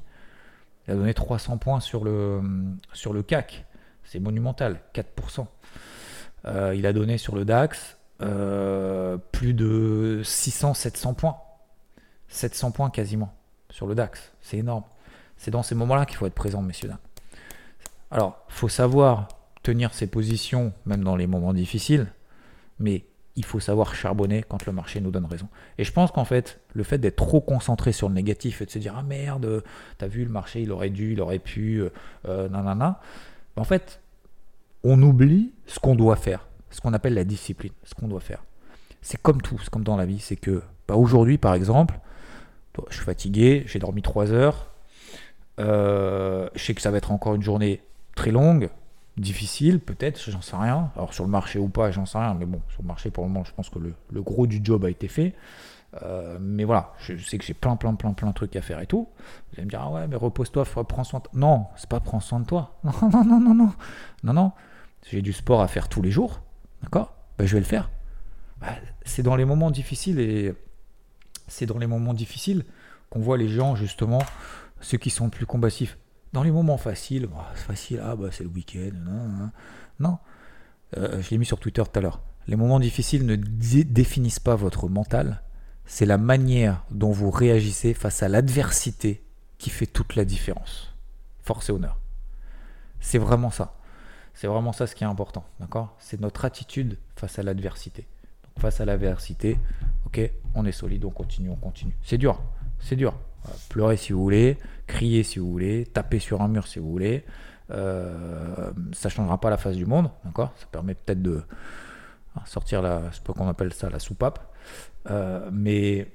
Il 0.87 0.93
a 0.93 0.95
donné 0.95 1.13
300 1.13 1.57
points 1.57 1.79
sur 1.79 2.03
le, 2.03 2.41
CAC. 3.27 3.65
C'est 4.03 4.19
monumental, 4.19 4.81
4%. 4.93 5.45
Euh, 6.45 6.73
il 6.75 6.85
a 6.85 6.93
donné 6.93 7.17
sur 7.17 7.35
le 7.35 7.45
DAX 7.45 7.97
euh, 8.21 9.17
plus 9.31 9.53
de 9.53 10.21
600-700 10.23 11.15
points. 11.15 11.37
700 12.27 12.71
points 12.71 12.89
quasiment 12.89 13.33
sur 13.69 13.87
le 13.87 13.95
DAX. 13.95 14.31
C'est 14.41 14.57
énorme. 14.57 14.83
C'est 15.37 15.51
dans 15.51 15.63
ces 15.63 15.75
moments-là 15.75 16.05
qu'il 16.05 16.17
faut 16.17 16.25
être 16.25 16.35
présent, 16.35 16.61
messieurs. 16.61 16.89
Dames. 16.89 16.97
Alors, 18.11 18.43
faut 18.47 18.69
savoir 18.69 19.27
tenir 19.63 19.93
ses 19.93 20.07
positions, 20.07 20.73
même 20.85 21.03
dans 21.03 21.15
les 21.15 21.27
moments 21.27 21.53
difficiles, 21.53 22.07
mais 22.79 23.05
il 23.35 23.45
faut 23.45 23.59
savoir 23.59 23.95
charbonner 23.95 24.43
quand 24.43 24.65
le 24.65 24.73
marché 24.73 24.99
nous 24.99 25.11
donne 25.11 25.25
raison. 25.25 25.47
Et 25.77 25.83
je 25.83 25.91
pense 25.91 26.11
qu'en 26.11 26.25
fait, 26.25 26.59
le 26.73 26.83
fait 26.83 26.97
d'être 26.97 27.15
trop 27.15 27.39
concentré 27.39 27.91
sur 27.91 28.09
le 28.09 28.15
négatif 28.15 28.61
et 28.61 28.65
de 28.65 28.71
se 28.71 28.79
dire 28.79 28.95
Ah 28.97 29.03
merde, 29.03 29.63
t'as 29.97 30.07
vu, 30.07 30.25
le 30.25 30.31
marché, 30.31 30.61
il 30.61 30.71
aurait 30.71 30.89
dû, 30.89 31.13
il 31.13 31.21
aurait 31.21 31.39
pu, 31.39 31.77
euh, 31.77 31.89
euh 32.25 32.49
nanana, 32.49 32.99
en 33.55 33.63
fait, 33.63 34.01
on 34.83 35.01
oublie 35.01 35.53
ce 35.65 35.79
qu'on 35.79 35.95
doit 35.95 36.15
faire, 36.15 36.47
ce 36.71 36.81
qu'on 36.81 36.93
appelle 36.93 37.13
la 37.13 37.23
discipline, 37.23 37.73
ce 37.83 37.93
qu'on 37.93 38.07
doit 38.07 38.19
faire. 38.19 38.43
C'est 39.01 39.21
comme 39.21 39.41
tout, 39.41 39.57
c'est 39.59 39.69
comme 39.69 39.83
dans 39.83 39.97
la 39.97 40.05
vie, 40.05 40.19
c'est 40.19 40.35
que 40.35 40.63
bah, 40.87 40.95
aujourd'hui, 40.95 41.37
par 41.37 41.53
exemple, 41.53 41.99
je 42.89 42.95
suis 42.95 43.05
fatigué, 43.05 43.63
j'ai 43.67 43.79
dormi 43.79 44.01
3 44.01 44.31
heures. 44.31 44.71
Euh, 45.59 46.49
je 46.55 46.63
sais 46.63 46.73
que 46.73 46.81
ça 46.81 46.91
va 46.91 46.97
être 46.97 47.11
encore 47.11 47.35
une 47.35 47.41
journée 47.41 47.81
très 48.15 48.31
longue, 48.31 48.69
difficile, 49.17 49.79
peut-être, 49.79 50.19
j'en 50.29 50.41
sais 50.41 50.55
rien. 50.55 50.91
Alors 50.95 51.13
sur 51.13 51.23
le 51.23 51.29
marché 51.29 51.59
ou 51.59 51.67
pas, 51.67 51.91
j'en 51.91 52.05
sais 52.05 52.17
rien. 52.17 52.33
Mais 52.33 52.45
bon, 52.45 52.61
sur 52.69 52.81
le 52.81 52.87
marché, 52.87 53.11
pour 53.11 53.23
le 53.23 53.29
moment, 53.29 53.43
je 53.43 53.53
pense 53.53 53.69
que 53.69 53.79
le, 53.79 54.21
gros 54.21 54.47
du 54.47 54.61
job 54.63 54.85
a 54.85 54.89
été 54.89 55.07
fait. 55.07 55.33
Euh, 56.03 56.37
mais 56.39 56.63
voilà, 56.63 56.93
je 56.99 57.17
sais 57.17 57.37
que 57.37 57.43
j'ai 57.43 57.53
plein, 57.53 57.75
plein, 57.75 57.95
plein, 57.95 58.13
plein 58.13 58.29
de 58.29 58.33
trucs 58.33 58.55
à 58.55 58.61
faire 58.61 58.79
et 58.79 58.87
tout. 58.87 59.09
Vous 59.17 59.57
allez 59.57 59.65
me 59.65 59.69
dire, 59.69 59.81
ah 59.81 59.91
ouais, 59.91 60.07
mais 60.07 60.15
repose-toi, 60.15 60.63
prends 60.87 61.03
soin 61.03 61.19
de 61.19 61.23
toi. 61.25 61.31
Non, 61.33 61.65
c'est 61.75 61.89
pas 61.89 61.99
prends 61.99 62.21
soin 62.21 62.39
de 62.39 62.45
toi. 62.45 62.79
Non, 62.83 63.09
non, 63.09 63.25
non, 63.25 63.39
non, 63.39 63.53
non. 63.53 63.73
Non, 64.23 64.33
non. 64.33 64.51
J'ai 65.09 65.21
du 65.21 65.33
sport 65.33 65.61
à 65.61 65.67
faire 65.67 65.89
tous 65.89 66.01
les 66.01 66.11
jours. 66.11 66.41
D'accord? 66.81 67.15
Ben, 67.37 67.45
Je 67.45 67.53
vais 67.53 67.59
le 67.59 67.65
faire. 67.65 67.89
Bah, 68.59 68.75
c'est 69.03 69.23
dans 69.23 69.35
les 69.35 69.45
moments 69.45 69.71
difficiles 69.71 70.19
et 70.19 70.53
c'est 71.47 71.65
dans 71.65 71.77
les 71.77 71.87
moments 71.87 72.13
difficiles 72.13 72.65
qu'on 73.09 73.19
voit 73.19 73.37
les 73.37 73.49
gens, 73.49 73.75
justement, 73.75 74.23
ceux 74.79 74.97
qui 74.97 75.09
sont 75.09 75.29
plus 75.29 75.45
combatifs. 75.45 75.97
Dans 76.33 76.43
les 76.43 76.51
moments 76.51 76.77
faciles, 76.77 77.27
bah, 77.27 77.51
c'est 77.55 77.65
facile, 77.65 78.01
ah 78.03 78.15
bah 78.15 78.29
c'est 78.31 78.43
le 78.43 78.49
week-end. 78.49 79.51
Non, 79.99 80.17
euh, 80.97 81.21
je 81.21 81.29
l'ai 81.29 81.37
mis 81.37 81.45
sur 81.45 81.59
Twitter 81.59 81.83
tout 81.83 81.99
à 81.99 82.01
l'heure. 82.01 82.21
Les 82.47 82.55
moments 82.55 82.79
difficiles 82.79 83.25
ne 83.25 83.35
définissent 83.35 84.39
pas 84.39 84.55
votre 84.55 84.87
mental, 84.87 85.41
c'est 85.85 86.05
la 86.05 86.17
manière 86.17 86.85
dont 86.89 87.11
vous 87.11 87.29
réagissez 87.29 87.93
face 87.93 88.23
à 88.23 88.29
l'adversité 88.29 89.23
qui 89.57 89.69
fait 89.69 89.85
toute 89.85 90.15
la 90.15 90.25
différence. 90.25 90.95
Force 91.43 91.69
et 91.69 91.71
honneur. 91.71 91.99
C'est 92.99 93.17
vraiment 93.17 93.51
ça. 93.51 93.77
C'est 94.33 94.47
vraiment 94.47 94.73
ça 94.73 94.87
ce 94.87 94.95
qui 94.95 95.03
est 95.03 95.07
important, 95.07 95.43
d'accord? 95.59 95.95
C'est 95.99 96.19
notre 96.19 96.45
attitude 96.45 96.97
face 97.15 97.37
à 97.39 97.43
l'adversité 97.43 98.07
face 98.59 98.81
à 98.81 98.85
l'adversité, 98.85 99.57
ok, 100.05 100.31
on 100.55 100.65
est 100.65 100.71
solide, 100.71 101.05
on 101.05 101.09
continue, 101.09 101.49
on 101.49 101.55
continue. 101.55 101.95
C'est 102.03 102.17
dur, 102.17 102.39
c'est 102.79 102.95
dur. 102.95 103.15
pleurer 103.69 103.97
si 103.97 104.13
vous 104.13 104.21
voulez, 104.21 104.57
crier 104.87 105.23
si 105.23 105.39
vous 105.39 105.51
voulez, 105.51 105.85
taper 105.85 106.19
sur 106.19 106.41
un 106.41 106.47
mur 106.47 106.67
si 106.67 106.79
vous 106.79 106.89
voulez. 106.89 107.25
Euh, 107.71 108.71
ça 108.91 109.09
changera 109.09 109.39
pas 109.39 109.49
la 109.49 109.57
face 109.57 109.75
du 109.75 109.85
monde, 109.85 110.09
d'accord? 110.25 110.51
Ça 110.57 110.65
permet 110.71 110.93
peut-être 110.93 111.21
de 111.21 111.43
hein, 112.35 112.41
sortir 112.45 112.81
la, 112.81 113.09
qu'on 113.25 113.47
appelle 113.47 113.73
ça, 113.73 113.89
la 113.89 113.99
soupape, 113.99 114.53
euh, 115.09 115.49
mais 115.51 116.11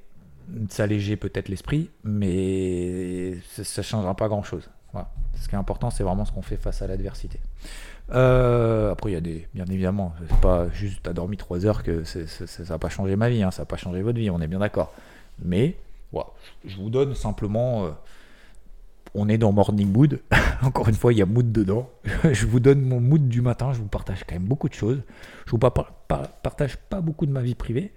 s'alléger 0.69 1.17
peut-être 1.17 1.49
l'esprit, 1.49 1.91
mais 2.05 3.41
ça, 3.49 3.81
ne 3.81 3.85
changera 3.85 4.15
pas 4.15 4.29
grand-chose. 4.29 4.71
Ce 5.35 5.49
qui 5.49 5.55
est 5.55 5.59
important, 5.59 5.91
c'est 5.91 6.03
vraiment 6.03 6.25
ce 6.25 6.33
qu'on 6.33 6.43
fait 6.43 6.57
face 6.57 6.83
à 6.83 6.87
l'adversité. 6.87 7.39
Euh, 8.13 8.93
après, 8.93 9.11
il 9.11 9.15
y 9.15 9.17
a 9.17 9.21
des, 9.21 9.49
bien 9.55 9.67
évidemment, 9.67 10.15
c'est 10.29 10.41
pas 10.41 10.69
juste 10.71 11.01
t'as 11.03 11.13
dormi 11.13 11.37
3 11.37 11.67
heures 11.67 11.83
que 11.83 12.05
ça 12.05 12.21
n'a 12.69 12.79
pas 12.79 12.89
changé 12.89 13.17
ma 13.17 13.29
vie, 13.29 13.43
hein, 13.43 13.51
ça 13.51 13.63
n'a 13.63 13.67
pas 13.67 13.77
changé 13.77 14.03
votre 14.03 14.19
vie, 14.19 14.31
on 14.31 14.41
est 14.41 14.47
bien 14.47 14.61
d'accord. 14.61 14.93
Mais 15.45 15.77
voilà, 16.13 16.29
je 16.65 16.77
vous 16.77 16.89
donne 16.89 17.15
simplement, 17.15 17.85
euh, 17.85 17.91
on 19.15 19.29
est 19.29 19.39
dans 19.39 19.53
morning 19.53 19.91
mood. 19.91 20.21
Encore 20.63 20.89
une 20.89 20.95
fois, 20.95 21.13
il 21.13 21.19
y 21.19 21.23
a 21.23 21.27
mood 21.27 21.51
dedans. 21.51 21.91
je 22.33 22.47
vous 22.47 22.61
donne 22.61 22.81
mon 22.81 23.01
mood 23.01 23.29
du 23.29 23.41
matin. 23.43 23.73
Je 23.73 23.79
vous 23.79 23.89
partage 23.89 24.25
quand 24.25 24.35
même 24.35 24.45
beaucoup 24.45 24.69
de 24.69 24.75
choses. 24.75 25.03
Je 25.47 25.51
vous 25.51 25.59
partage 25.59 26.77
pas 26.77 27.01
beaucoup 27.01 27.27
de 27.27 27.33
ma 27.33 27.43
vie 27.43 27.55
privée 27.55 27.93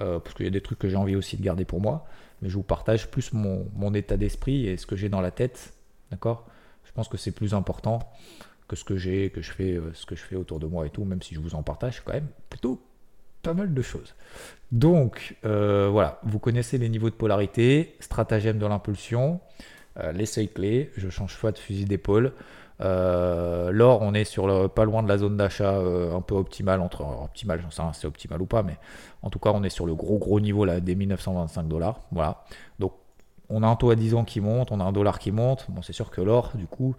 euh, 0.00 0.18
parce 0.20 0.34
qu'il 0.34 0.44
y 0.44 0.48
a 0.48 0.52
des 0.52 0.60
trucs 0.60 0.78
que 0.78 0.88
j'ai 0.88 0.96
envie 0.96 1.16
aussi 1.16 1.36
de 1.36 1.42
garder 1.42 1.64
pour 1.64 1.80
moi. 1.80 2.06
Mais 2.40 2.48
je 2.48 2.54
vous 2.54 2.62
partage 2.62 3.10
plus 3.10 3.32
mon, 3.32 3.66
mon 3.74 3.92
état 3.94 4.16
d'esprit 4.16 4.66
et 4.66 4.76
ce 4.76 4.86
que 4.86 4.96
j'ai 4.96 5.08
dans 5.08 5.20
la 5.20 5.30
tête. 5.30 5.74
D'accord? 6.10 6.46
Je 6.84 6.92
pense 6.92 7.08
que 7.08 7.16
c'est 7.16 7.30
plus 7.30 7.54
important 7.54 8.00
que 8.70 8.76
ce 8.76 8.84
que 8.84 8.96
j'ai, 8.96 9.30
que 9.30 9.42
je 9.42 9.50
fais, 9.50 9.74
euh, 9.74 9.92
ce 9.94 10.06
que 10.06 10.14
je 10.14 10.22
fais 10.22 10.36
autour 10.36 10.60
de 10.60 10.66
moi 10.66 10.86
et 10.86 10.90
tout, 10.90 11.04
même 11.04 11.20
si 11.22 11.34
je 11.34 11.40
vous 11.40 11.56
en 11.56 11.62
partage 11.62 12.02
quand 12.04 12.12
même 12.12 12.28
plutôt 12.48 12.80
pas 13.42 13.52
mal 13.52 13.74
de 13.74 13.82
choses. 13.82 14.14
Donc 14.70 15.36
euh, 15.44 15.88
voilà, 15.90 16.20
vous 16.22 16.38
connaissez 16.38 16.78
les 16.78 16.88
niveaux 16.88 17.10
de 17.10 17.14
polarité, 17.14 17.96
stratagème 17.98 18.58
de 18.58 18.66
l'impulsion, 18.66 19.40
euh, 19.98 20.12
les 20.12 20.26
seuils 20.26 20.48
clés, 20.48 20.92
je 20.96 21.08
change 21.08 21.34
fois 21.34 21.50
de 21.50 21.58
fusil 21.58 21.84
d'épaule. 21.84 22.32
L'or, 22.78 24.00
on 24.00 24.14
est 24.14 24.24
sur 24.24 24.72
pas 24.72 24.84
loin 24.86 25.02
de 25.02 25.08
la 25.08 25.18
zone 25.18 25.36
d'achat 25.36 25.76
un 25.76 26.22
peu 26.22 26.34
optimale, 26.34 26.80
entre 26.80 27.02
optimal, 27.02 27.60
j'en 27.60 27.70
sais 27.70 27.82
rien, 27.82 27.92
c'est 27.92 28.06
optimal 28.06 28.40
ou 28.40 28.46
pas, 28.46 28.62
mais 28.62 28.78
en 29.20 29.28
tout 29.28 29.38
cas, 29.38 29.50
on 29.52 29.62
est 29.62 29.68
sur 29.68 29.84
le 29.84 29.94
gros 29.94 30.16
gros 30.18 30.40
niveau 30.40 30.64
là 30.64 30.80
des 30.80 30.94
1925 30.94 31.64
dollars. 31.64 32.00
Voilà. 32.10 32.42
Donc 32.78 32.94
on 33.50 33.62
a 33.62 33.66
un 33.66 33.76
taux 33.76 33.90
à 33.90 33.96
10 33.96 34.14
ans 34.14 34.24
qui 34.24 34.40
monte, 34.40 34.72
on 34.72 34.80
a 34.80 34.84
un 34.84 34.92
dollar 34.92 35.18
qui 35.18 35.32
monte. 35.32 35.66
Bon, 35.68 35.82
c'est 35.82 35.92
sûr 35.92 36.10
que 36.10 36.20
l'or, 36.20 36.52
du 36.54 36.66
coup, 36.66 36.94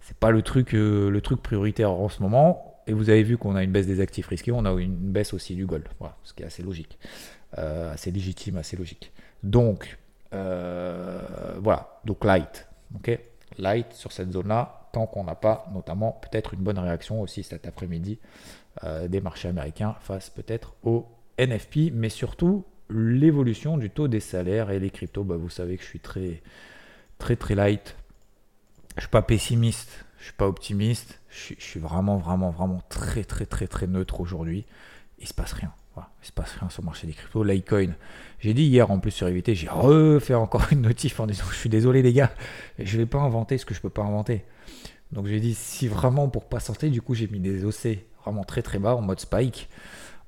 c'est 0.00 0.16
pas 0.16 0.30
le 0.30 0.42
truc, 0.42 0.74
euh, 0.74 1.10
le 1.10 1.20
truc 1.20 1.42
prioritaire 1.42 1.90
en 1.90 2.08
ce 2.08 2.22
moment. 2.22 2.80
Et 2.86 2.92
vous 2.92 3.10
avez 3.10 3.22
vu 3.22 3.38
qu'on 3.38 3.54
a 3.54 3.62
une 3.62 3.72
baisse 3.72 3.86
des 3.86 4.00
actifs 4.00 4.26
risqués, 4.26 4.52
on 4.52 4.64
a 4.64 4.72
une 4.72 4.94
baisse 4.94 5.32
aussi 5.32 5.54
du 5.54 5.64
gold, 5.64 5.88
voilà, 5.98 6.16
ce 6.22 6.34
qui 6.34 6.42
est 6.42 6.46
assez 6.46 6.62
logique, 6.62 6.98
euh, 7.56 7.92
assez 7.92 8.10
légitime, 8.10 8.58
assez 8.58 8.76
logique. 8.76 9.12
Donc 9.42 9.98
euh, 10.34 11.18
voilà, 11.62 12.00
donc 12.04 12.24
light, 12.24 12.68
ok, 12.96 13.18
light 13.56 13.90
sur 13.94 14.12
cette 14.12 14.32
zone-là, 14.32 14.88
tant 14.92 15.06
qu'on 15.06 15.24
n'a 15.24 15.34
pas 15.34 15.66
notamment 15.72 16.12
peut-être 16.12 16.52
une 16.52 16.60
bonne 16.60 16.78
réaction 16.78 17.22
aussi 17.22 17.42
cet 17.42 17.66
après-midi 17.66 18.18
des 19.08 19.20
marchés 19.20 19.48
américains 19.48 19.94
face 20.00 20.30
peut-être 20.30 20.74
au 20.82 21.06
NFP, 21.38 21.92
mais 21.92 22.08
surtout 22.08 22.64
l'évolution 22.90 23.78
du 23.78 23.90
taux 23.90 24.08
des 24.08 24.20
salaires 24.20 24.70
et 24.70 24.78
les 24.78 24.90
cryptos. 24.90 25.24
Bah, 25.24 25.36
vous 25.36 25.50
savez 25.50 25.76
que 25.76 25.82
je 25.82 25.88
suis 25.88 26.00
très 26.00 26.42
très 27.18 27.36
très 27.36 27.54
light 27.54 27.96
je 28.96 29.02
suis 29.02 29.10
pas 29.10 29.22
pessimiste, 29.22 30.04
je 30.18 30.24
suis 30.24 30.32
pas 30.32 30.46
optimiste, 30.46 31.20
je, 31.28 31.54
suis 31.58 31.80
vraiment, 31.80 32.16
vraiment, 32.16 32.50
vraiment 32.50 32.80
très, 32.88 33.24
très, 33.24 33.46
très, 33.46 33.66
très 33.66 33.86
neutre 33.86 34.20
aujourd'hui. 34.20 34.64
Il 35.18 35.26
se 35.26 35.34
passe 35.34 35.52
rien. 35.52 35.72
Il 35.96 36.26
se 36.26 36.32
passe 36.32 36.52
rien 36.58 36.68
sur 36.70 36.82
le 36.82 36.86
marché 36.86 37.06
des 37.06 37.12
cryptos. 37.12 37.44
Litecoin, 37.44 37.94
j'ai 38.40 38.52
dit 38.52 38.64
hier 38.64 38.90
en 38.90 38.98
plus 38.98 39.12
sur 39.12 39.28
EVT, 39.28 39.54
j'ai 39.54 39.68
refait 39.68 40.34
encore 40.34 40.66
une 40.72 40.82
notif 40.82 41.20
en 41.20 41.26
disant 41.26 41.44
je 41.50 41.56
suis 41.56 41.68
désolé 41.68 42.02
les 42.02 42.12
gars, 42.12 42.32
je 42.78 42.96
vais 42.96 43.06
pas 43.06 43.18
inventer 43.18 43.58
ce 43.58 43.66
que 43.66 43.74
je 43.74 43.80
peux 43.80 43.90
pas 43.90 44.02
inventer. 44.02 44.44
Donc 45.12 45.26
j'ai 45.26 45.38
dit 45.38 45.54
si 45.54 45.86
vraiment 45.86 46.28
pour 46.28 46.48
pas 46.48 46.58
sortir, 46.58 46.90
du 46.90 47.00
coup 47.00 47.14
j'ai 47.14 47.28
mis 47.28 47.38
des 47.38 47.64
OC 47.64 47.98
vraiment 48.24 48.42
très 48.42 48.62
très 48.62 48.80
bas 48.80 48.96
en 48.96 49.02
mode 49.02 49.20
spike, 49.20 49.68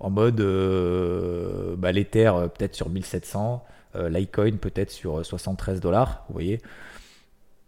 en 0.00 0.10
mode 0.10 0.40
euh, 0.40 1.76
bah, 1.76 1.92
l'Ether 1.92 2.28
euh, 2.28 2.48
peut-être 2.48 2.74
sur 2.74 2.90
1700, 2.90 3.64
euh, 3.96 4.08
Litecoin 4.08 4.56
peut-être 4.58 4.90
sur 4.90 5.24
73 5.24 5.80
dollars, 5.80 6.24
vous 6.28 6.34
voyez 6.34 6.60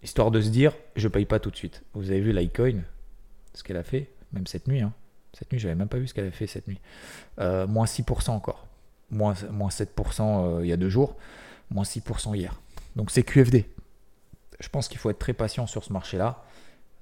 histoire 0.03 0.31
de 0.31 0.41
se 0.41 0.49
dire, 0.49 0.73
je 0.97 1.09
paye 1.09 1.25
pas 1.25 1.39
tout 1.39 1.51
de 1.51 1.57
suite. 1.57 1.83
Vous 1.95 2.11
avez 2.11 2.21
vu 2.21 2.33
Litecoin, 2.33 2.83
ce 3.55 3.63
qu'elle 3.63 3.77
a 3.77 3.83
fait, 3.83 4.11
même 4.33 4.47
cette 4.47 4.69
nuit. 4.69 4.81
Hein. 4.81 4.93
Cette 5.33 5.53
nuit, 5.53 5.59
j'avais 5.59 5.75
même 5.75 5.89
pas 5.89 5.99
vu 5.99 6.07
ce 6.07 6.15
qu'elle 6.15 6.27
a 6.27 6.31
fait 6.31 6.47
cette 6.47 6.69
nuit. 6.69 6.81
Euh, 7.39 7.67
moins 7.67 7.85
6% 7.85 8.31
encore. 8.31 8.67
Moins, 9.11 9.35
moins 9.51 9.69
7% 9.69 10.21
euh, 10.21 10.61
il 10.63 10.69
y 10.69 10.73
a 10.73 10.77
deux 10.77 10.89
jours. 10.89 11.17
Moins 11.71 11.85
6% 11.85 12.37
hier. 12.37 12.61
Donc 12.97 13.11
c'est 13.11 13.23
QFD. 13.23 13.67
Je 14.61 14.69
pense 14.69 14.89
qu'il 14.89 14.99
faut 14.99 15.11
être 15.11 15.19
très 15.19 15.35
patient 15.35 15.67
sur 15.67 15.85
ce 15.85 15.93
marché-là, 15.93 16.45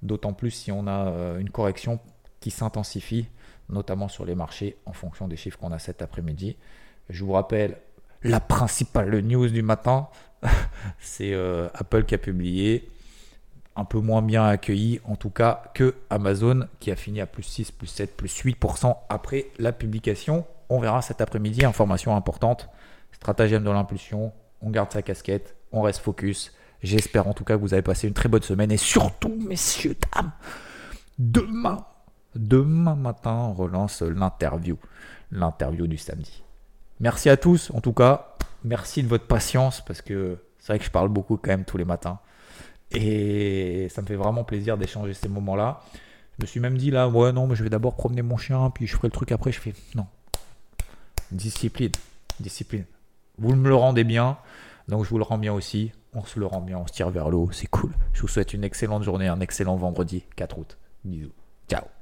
d'autant 0.03 0.33
plus 0.33 0.51
si 0.51 0.73
on 0.73 0.87
a 0.87 1.09
euh, 1.09 1.39
une 1.39 1.51
correction 1.51 2.01
qui 2.41 2.51
s'intensifie, 2.51 3.29
notamment 3.68 4.09
sur 4.09 4.24
les 4.24 4.35
marchés 4.35 4.76
en 4.87 4.92
fonction 4.92 5.29
des 5.29 5.37
chiffres 5.37 5.59
qu'on 5.59 5.72
a 5.72 5.79
cet 5.79 6.02
après-midi. 6.02 6.57
Je 7.11 7.24
vous 7.24 7.33
rappelle 7.33 7.79
la 8.22 8.40
principale 8.40 9.18
news 9.20 9.48
du 9.48 9.62
matin, 9.62 10.09
c'est 11.00 11.33
euh, 11.33 11.68
Apple 11.74 12.05
qui 12.05 12.14
a 12.14 12.18
publié 12.18 12.88
un 13.76 13.85
peu 13.85 14.00
moins 14.00 14.22
bien 14.22 14.46
accueilli 14.46 15.00
en 15.05 15.16
tout 15.16 15.31
cas 15.31 15.64
que 15.74 15.94
Amazon 16.09 16.66
qui 16.81 16.90
a 16.90 16.96
fini 16.96 17.20
à 17.20 17.26
plus 17.26 17.42
6, 17.42 17.72
plus 17.72 17.87
7, 17.87 18.16
plus 18.16 18.42
8% 18.42 18.96
après 19.09 19.46
la 19.59 19.72
publication. 19.72 20.46
On 20.68 20.81
verra 20.81 21.02
cet 21.02 21.20
après-midi, 21.20 21.64
information 21.64 22.16
importante, 22.16 22.68
stratagème 23.12 23.62
de 23.62 23.70
l'impulsion, 23.70 24.33
on 24.62 24.70
garde 24.70 24.90
sa 24.92 25.02
casquette, 25.02 25.57
on 25.72 25.83
reste 25.83 26.00
focus. 26.00 26.52
J'espère 26.83 27.29
en 27.29 27.35
tout 27.35 27.44
cas 27.44 27.57
que 27.57 27.61
vous 27.61 27.74
avez 27.74 27.83
passé 27.83 28.09
une 28.09 28.14
très 28.14 28.29
bonne 28.29 28.42
semaine 28.42 28.72
et 28.72 28.76
surtout, 28.76 29.37
messieurs, 29.46 29.96
dames, 30.12 30.33
demain, 31.18 31.85
demain 32.37 32.94
matin, 32.94 33.33
on 33.33 33.53
relance 33.53 34.03
l'interview, 34.03 34.77
l'interview 35.31 35.87
du 35.87 35.96
samedi. 35.96 36.42
Merci 37.01 37.29
à 37.29 37.37
tous, 37.37 37.70
en 37.72 37.81
tout 37.81 37.92
cas, 37.92 38.37
merci 38.64 39.03
de 39.03 39.09
votre 39.09 39.27
patience 39.27 39.85
parce 39.85 40.03
que 40.03 40.38
c'est 40.59 40.72
vrai 40.72 40.79
que 40.79 40.85
je 40.85 40.90
parle 40.90 41.09
beaucoup 41.09 41.37
quand 41.37 41.51
même 41.51 41.64
tous 41.64 41.77
les 41.77 41.85
matins. 41.85 42.18
Et 42.90 43.88
ça 43.90 44.03
me 44.03 44.07
fait 44.07 44.16
vraiment 44.16 44.44
plaisir 44.44 44.79
d'échanger 44.79 45.14
ces 45.14 45.29
moments-là. 45.29 45.81
Je 46.38 46.44
me 46.44 46.46
suis 46.46 46.61
même 46.61 46.77
dit 46.77 46.90
là, 46.90 47.09
ouais, 47.09 47.33
non, 47.33 47.46
mais 47.46 47.57
je 47.57 47.62
vais 47.62 47.70
d'abord 47.70 47.96
promener 47.96 48.22
mon 48.22 48.37
chien, 48.37 48.70
puis 48.70 48.87
je 48.87 48.96
ferai 48.96 49.09
le 49.09 49.12
truc 49.12 49.33
après. 49.33 49.53
Je 49.53 49.61
fais, 49.61 49.75
non. 49.94 50.07
Discipline. 51.33 51.92
Discipline. 52.40 52.85
Vous 53.38 53.55
me 53.55 53.68
le 53.68 53.75
rendez 53.75 54.05
bien, 54.05 54.38
donc 54.88 55.05
je 55.05 55.11
vous 55.11 55.18
le 55.18 55.25
rends 55.25 55.38
bien 55.38 55.53
aussi. 55.53 55.92
On 56.14 56.25
se 56.25 56.38
le 56.38 56.46
rend 56.46 56.62
bien, 56.62 56.79
on 56.79 56.87
se 56.87 56.92
tire 56.92 57.11
vers 57.11 57.29
le 57.29 57.37
haut, 57.37 57.51
c'est 57.53 57.66
cool. 57.66 57.92
Je 58.14 58.22
vous 58.22 58.29
souhaite 58.29 58.55
une 58.55 58.64
excellente 58.64 59.03
journée, 59.03 59.29
un 59.29 59.40
excellent 59.40 59.77
vendredi 59.77 60.25
4 60.37 60.59
août. 60.59 60.79
Bisous. 61.05 61.33
Ciao. 61.68 61.95